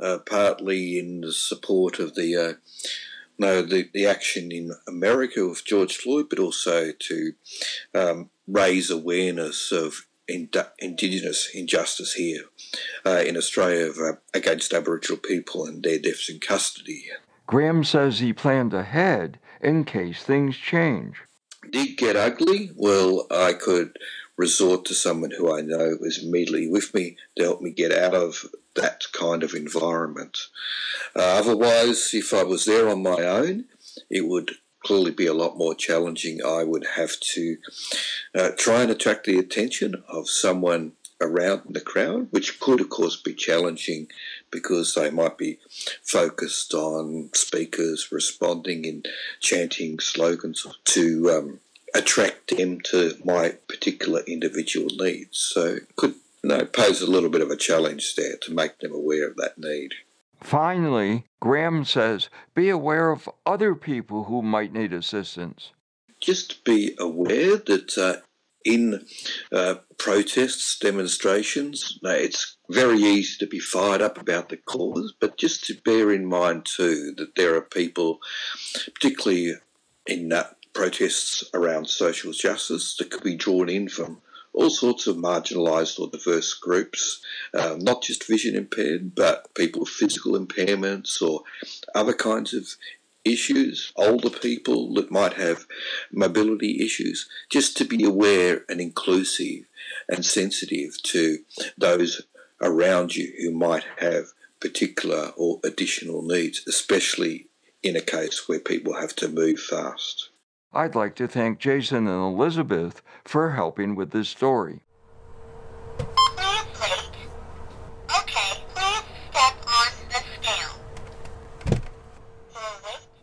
uh, 0.00 0.18
partly 0.18 0.98
in 0.98 1.24
support 1.30 1.98
of 1.98 2.14
the 2.14 2.36
uh, 2.36 2.52
no, 3.38 3.62
the, 3.62 3.88
the 3.92 4.06
action 4.06 4.52
in 4.52 4.72
America 4.86 5.46
with 5.46 5.64
George 5.64 5.96
Floyd, 5.96 6.26
but 6.30 6.38
also 6.38 6.92
to 6.92 7.32
um, 7.94 8.30
raise 8.46 8.90
awareness 8.90 9.72
of 9.72 10.06
Indigenous 10.26 11.50
injustice 11.52 12.14
here 12.14 12.44
uh, 13.04 13.22
in 13.26 13.36
Australia 13.36 13.90
uh, 13.90 14.12
against 14.32 14.72
Aboriginal 14.72 15.18
people 15.18 15.66
and 15.66 15.82
their 15.82 15.98
deaths 15.98 16.30
in 16.30 16.40
custody. 16.40 17.04
Graham 17.46 17.84
says 17.84 18.20
he 18.20 18.32
planned 18.32 18.72
ahead 18.72 19.38
in 19.60 19.84
case 19.84 20.22
things 20.22 20.56
change. 20.56 21.16
Did 21.70 21.96
get 21.96 22.16
ugly? 22.16 22.70
Well, 22.74 23.26
I 23.30 23.52
could 23.52 23.98
resort 24.36 24.84
to 24.86 24.94
someone 24.94 25.30
who 25.30 25.54
I 25.56 25.60
know 25.60 25.96
is 26.00 26.22
immediately 26.22 26.68
with 26.68 26.92
me 26.94 27.16
to 27.36 27.44
help 27.44 27.60
me 27.60 27.70
get 27.70 27.92
out 27.92 28.14
of 28.14 28.46
that 28.74 29.04
kind 29.12 29.42
of 29.42 29.54
environment. 29.54 30.38
Uh, 31.14 31.38
otherwise, 31.38 32.10
if 32.12 32.34
I 32.34 32.42
was 32.42 32.64
there 32.64 32.88
on 32.88 33.02
my 33.02 33.22
own, 33.22 33.66
it 34.10 34.26
would 34.26 34.52
clearly 34.84 35.12
be 35.12 35.26
a 35.26 35.34
lot 35.34 35.56
more 35.56 35.74
challenging. 35.74 36.40
I 36.44 36.64
would 36.64 36.86
have 36.96 37.18
to 37.34 37.56
uh, 38.34 38.50
try 38.56 38.82
and 38.82 38.90
attract 38.90 39.24
the 39.24 39.38
attention 39.38 40.02
of 40.08 40.28
someone 40.28 40.92
around 41.20 41.62
the 41.70 41.80
crowd, 41.80 42.28
which 42.30 42.60
could, 42.60 42.80
of 42.80 42.90
course, 42.90 43.16
be 43.16 43.34
challenging 43.34 44.08
because 44.50 44.94
they 44.94 45.10
might 45.10 45.38
be 45.38 45.58
focused 46.02 46.74
on 46.74 47.30
speakers 47.34 48.10
responding 48.12 48.86
and 48.86 49.08
chanting 49.40 49.98
slogans 49.98 50.66
to 50.84 51.30
um, 51.30 51.60
attract 51.94 52.56
them 52.56 52.80
to 52.80 53.16
my 53.24 53.50
particular 53.68 54.20
individual 54.26 54.88
needs. 54.98 55.38
So 55.38 55.76
it 55.76 55.96
could 55.96 56.14
you 56.42 56.50
know, 56.50 56.64
pose 56.66 57.00
a 57.00 57.10
little 57.10 57.30
bit 57.30 57.40
of 57.40 57.50
a 57.50 57.56
challenge 57.56 58.14
there 58.16 58.36
to 58.42 58.54
make 58.54 58.78
them 58.80 58.92
aware 58.92 59.28
of 59.28 59.36
that 59.36 59.56
need. 59.56 59.92
Finally, 60.42 61.24
Graham 61.40 61.84
says 61.84 62.28
be 62.54 62.68
aware 62.68 63.10
of 63.10 63.28
other 63.46 63.74
people 63.74 64.24
who 64.24 64.42
might 64.42 64.72
need 64.72 64.92
assistance. 64.92 65.70
Just 66.20 66.64
be 66.64 66.94
aware 66.98 67.56
that 67.56 67.96
uh, 67.96 68.20
in 68.64 69.06
uh, 69.52 69.76
protests, 69.98 70.78
demonstrations, 70.78 71.98
it's 72.02 72.56
very 72.70 72.98
easy 72.98 73.36
to 73.38 73.46
be 73.46 73.58
fired 73.58 74.02
up 74.02 74.18
about 74.18 74.48
the 74.48 74.56
cause, 74.56 75.14
but 75.20 75.36
just 75.36 75.64
to 75.64 75.74
bear 75.84 76.12
in 76.12 76.26
mind 76.26 76.66
too 76.66 77.14
that 77.16 77.34
there 77.36 77.54
are 77.54 77.62
people, 77.62 78.18
particularly 78.94 79.54
in 80.06 80.32
uh, 80.32 80.44
protests 80.74 81.44
around 81.54 81.88
social 81.88 82.32
justice, 82.32 82.96
that 82.96 83.10
could 83.10 83.22
be 83.22 83.36
drawn 83.36 83.68
in 83.68 83.88
from 83.88 84.20
all 84.52 84.70
sorts 84.70 85.06
of 85.06 85.16
marginalised 85.16 85.98
or 85.98 86.08
diverse 86.08 86.54
groups, 86.54 87.20
uh, 87.54 87.76
not 87.80 88.02
just 88.02 88.26
vision 88.26 88.54
impaired, 88.54 89.14
but 89.14 89.52
people 89.54 89.80
with 89.80 89.88
physical 89.88 90.38
impairments 90.38 91.20
or 91.20 91.42
other 91.94 92.12
kinds 92.12 92.54
of 92.54 92.68
issues, 93.24 93.92
older 93.96 94.30
people 94.30 94.94
that 94.94 95.10
might 95.10 95.32
have 95.34 95.66
mobility 96.12 96.84
issues, 96.84 97.28
just 97.50 97.76
to 97.76 97.84
be 97.84 98.04
aware 98.04 98.64
and 98.68 98.80
inclusive 98.80 99.64
and 100.08 100.24
sensitive 100.24 101.02
to 101.02 101.38
those 101.76 102.22
around 102.60 103.16
you 103.16 103.32
who 103.40 103.50
might 103.50 103.84
have 103.98 104.26
particular 104.60 105.32
or 105.36 105.60
additional 105.64 106.22
needs, 106.22 106.62
especially 106.66 107.48
in 107.82 107.96
a 107.96 108.00
case 108.00 108.48
where 108.48 108.60
people 108.60 108.94
have 108.94 109.14
to 109.16 109.28
move 109.28 109.58
fast. 109.58 110.30
I'd 110.74 110.96
like 110.96 111.14
to 111.16 111.28
thank 111.28 111.60
Jason 111.60 112.08
and 112.08 112.34
Elizabeth 112.34 113.00
for 113.24 113.50
helping 113.50 113.94
with 113.94 114.10
this 114.10 114.28
story. 114.28 114.80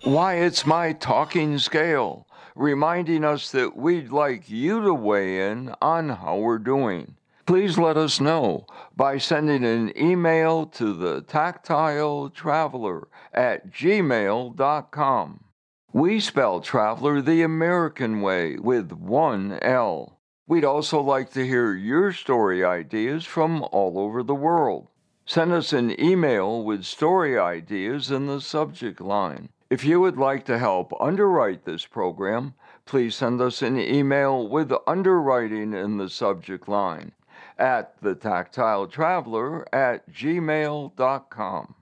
Why, 0.04 0.36
it's 0.36 0.66
my 0.66 0.94
talking 0.94 1.58
scale, 1.60 2.26
reminding 2.56 3.24
us 3.24 3.52
that 3.52 3.76
we'd 3.76 4.10
like 4.10 4.50
you 4.50 4.82
to 4.82 4.94
weigh 4.94 5.50
in 5.50 5.74
on 5.82 6.10
how 6.10 6.38
we're 6.38 6.58
doing. 6.58 7.16
Please 7.46 7.78
let 7.78 7.98
us 7.98 8.22
know 8.22 8.66
by 8.96 9.18
sending 9.18 9.64
an 9.64 9.92
email 9.98 10.66
to 10.68 10.94
the 10.94 11.22
tactile 11.22 12.30
traveler 12.30 13.08
at 13.34 13.72
gmail.com. 13.72 15.44
We 15.94 16.22
spell 16.22 16.62
traveler 16.62 17.22
the 17.22 17.42
American 17.42 18.22
way 18.22 18.56
with 18.56 18.94
one 18.94 19.60
L. 19.62 20.22
We'd 20.48 20.64
also 20.64 21.02
like 21.02 21.32
to 21.32 21.46
hear 21.46 21.74
your 21.74 22.14
story 22.14 22.64
ideas 22.64 23.26
from 23.26 23.64
all 23.74 24.00
over 24.00 24.24
the 24.24 24.34
world. 24.34 24.88
Send 25.26 25.52
us 25.52 25.74
an 25.74 26.00
email 26.02 26.64
with 26.64 26.86
story 26.86 27.38
ideas 27.38 28.10
in 28.10 28.28
the 28.28 28.40
subject 28.40 29.02
line. 29.02 29.50
If 29.70 29.84
you 29.84 30.00
would 30.00 30.18
like 30.18 30.46
to 30.46 30.60
help 30.60 30.94
underwrite 30.98 31.66
this 31.66 31.86
program, 31.86 32.54
please 32.86 33.16
send 33.16 33.42
us 33.42 33.62
an 33.62 33.78
email 33.78 34.48
with 34.48 34.72
underwriting 34.88 35.74
in 35.74 35.98
the 35.98 36.08
subject 36.08 36.70
line 36.70 37.12
at 37.58 38.02
the 38.02 38.16
tactile 38.16 38.88
traveler 38.88 39.68
at 39.76 40.10
gmail.com. 40.10 41.76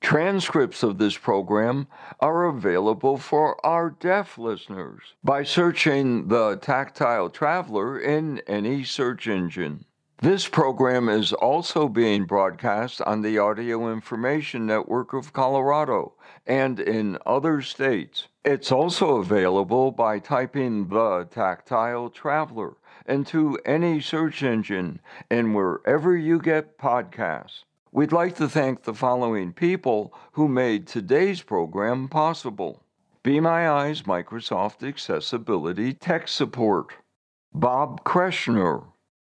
Transcripts 0.00 0.82
of 0.84 0.98
this 0.98 1.18
program 1.18 1.88
are 2.20 2.44
available 2.44 3.18
for 3.18 3.64
our 3.66 3.90
deaf 3.90 4.38
listeners 4.38 5.14
by 5.24 5.42
searching 5.42 6.28
the 6.28 6.56
Tactile 6.56 7.28
Traveler 7.28 7.98
in 7.98 8.40
any 8.46 8.84
search 8.84 9.26
engine. 9.26 9.84
This 10.20 10.48
program 10.48 11.08
is 11.08 11.32
also 11.32 11.88
being 11.88 12.24
broadcast 12.24 13.00
on 13.02 13.22
the 13.22 13.38
Audio 13.38 13.92
Information 13.92 14.66
Network 14.66 15.12
of 15.12 15.32
Colorado 15.32 16.14
and 16.46 16.80
in 16.80 17.18
other 17.26 17.60
states. 17.60 18.28
It's 18.44 18.72
also 18.72 19.16
available 19.16 19.90
by 19.90 20.20
typing 20.20 20.88
the 20.88 21.28
Tactile 21.30 22.10
Traveler 22.10 22.76
into 23.06 23.58
any 23.64 24.00
search 24.00 24.42
engine 24.42 25.00
and 25.30 25.54
wherever 25.54 26.16
you 26.16 26.40
get 26.40 26.78
podcasts. 26.78 27.64
We'd 27.90 28.12
like 28.12 28.36
to 28.36 28.50
thank 28.50 28.82
the 28.82 28.92
following 28.92 29.54
people 29.54 30.12
who 30.32 30.46
made 30.46 30.86
today's 30.86 31.40
program 31.40 32.08
possible. 32.08 32.82
Be 33.22 33.40
My 33.40 33.68
Eyes 33.68 34.02
Microsoft 34.02 34.86
Accessibility 34.86 35.94
Tech 35.94 36.28
Support, 36.28 36.92
Bob 37.54 38.04
Kreshner, 38.04 38.84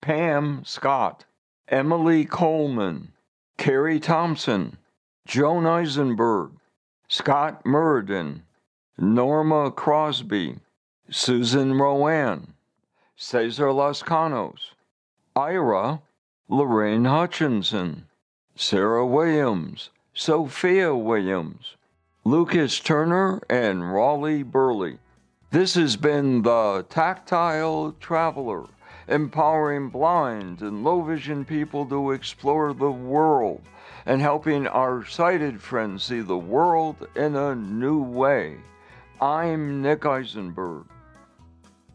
Pam 0.00 0.62
Scott, 0.64 1.24
Emily 1.66 2.24
Coleman, 2.24 3.12
Carrie 3.58 3.98
Thompson, 3.98 4.78
Joan 5.26 5.66
Eisenberg, 5.66 6.52
Scott 7.08 7.66
Murden, 7.66 8.44
Norma 8.96 9.72
Crosby, 9.72 10.60
Susan 11.10 11.76
Rowan, 11.76 12.54
Cesar 13.16 13.68
Lascanos, 13.72 14.74
Ira, 15.34 16.02
Lorraine 16.48 17.04
Hutchinson, 17.04 18.06
Sarah 18.56 19.04
Williams, 19.04 19.90
Sophia 20.14 20.94
Williams, 20.94 21.74
Lucas 22.24 22.78
Turner, 22.78 23.42
and 23.50 23.92
Raleigh 23.92 24.44
Burley. 24.44 25.00
This 25.50 25.74
has 25.74 25.96
been 25.96 26.42
the 26.42 26.86
Tactile 26.88 27.96
Traveler, 27.98 28.66
empowering 29.08 29.88
blind 29.88 30.62
and 30.62 30.84
low 30.84 31.02
vision 31.02 31.44
people 31.44 31.84
to 31.86 32.12
explore 32.12 32.72
the 32.72 32.92
world 32.92 33.60
and 34.06 34.20
helping 34.20 34.68
our 34.68 35.04
sighted 35.04 35.60
friends 35.60 36.04
see 36.04 36.20
the 36.20 36.38
world 36.38 37.08
in 37.16 37.34
a 37.34 37.56
new 37.56 38.00
way. 38.00 38.58
I'm 39.20 39.82
Nick 39.82 40.06
Eisenberg. 40.06 40.84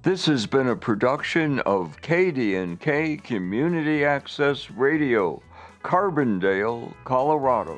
This 0.02 0.26
has 0.26 0.45
been 0.45 0.67
a 0.67 0.76
production 0.76 1.60
of 1.60 2.02
KDNK 2.02 3.24
Community 3.24 4.04
Access 4.04 4.69
Radio 4.69 5.41
Carbondale, 5.83 6.93
Colorado. 7.05 7.77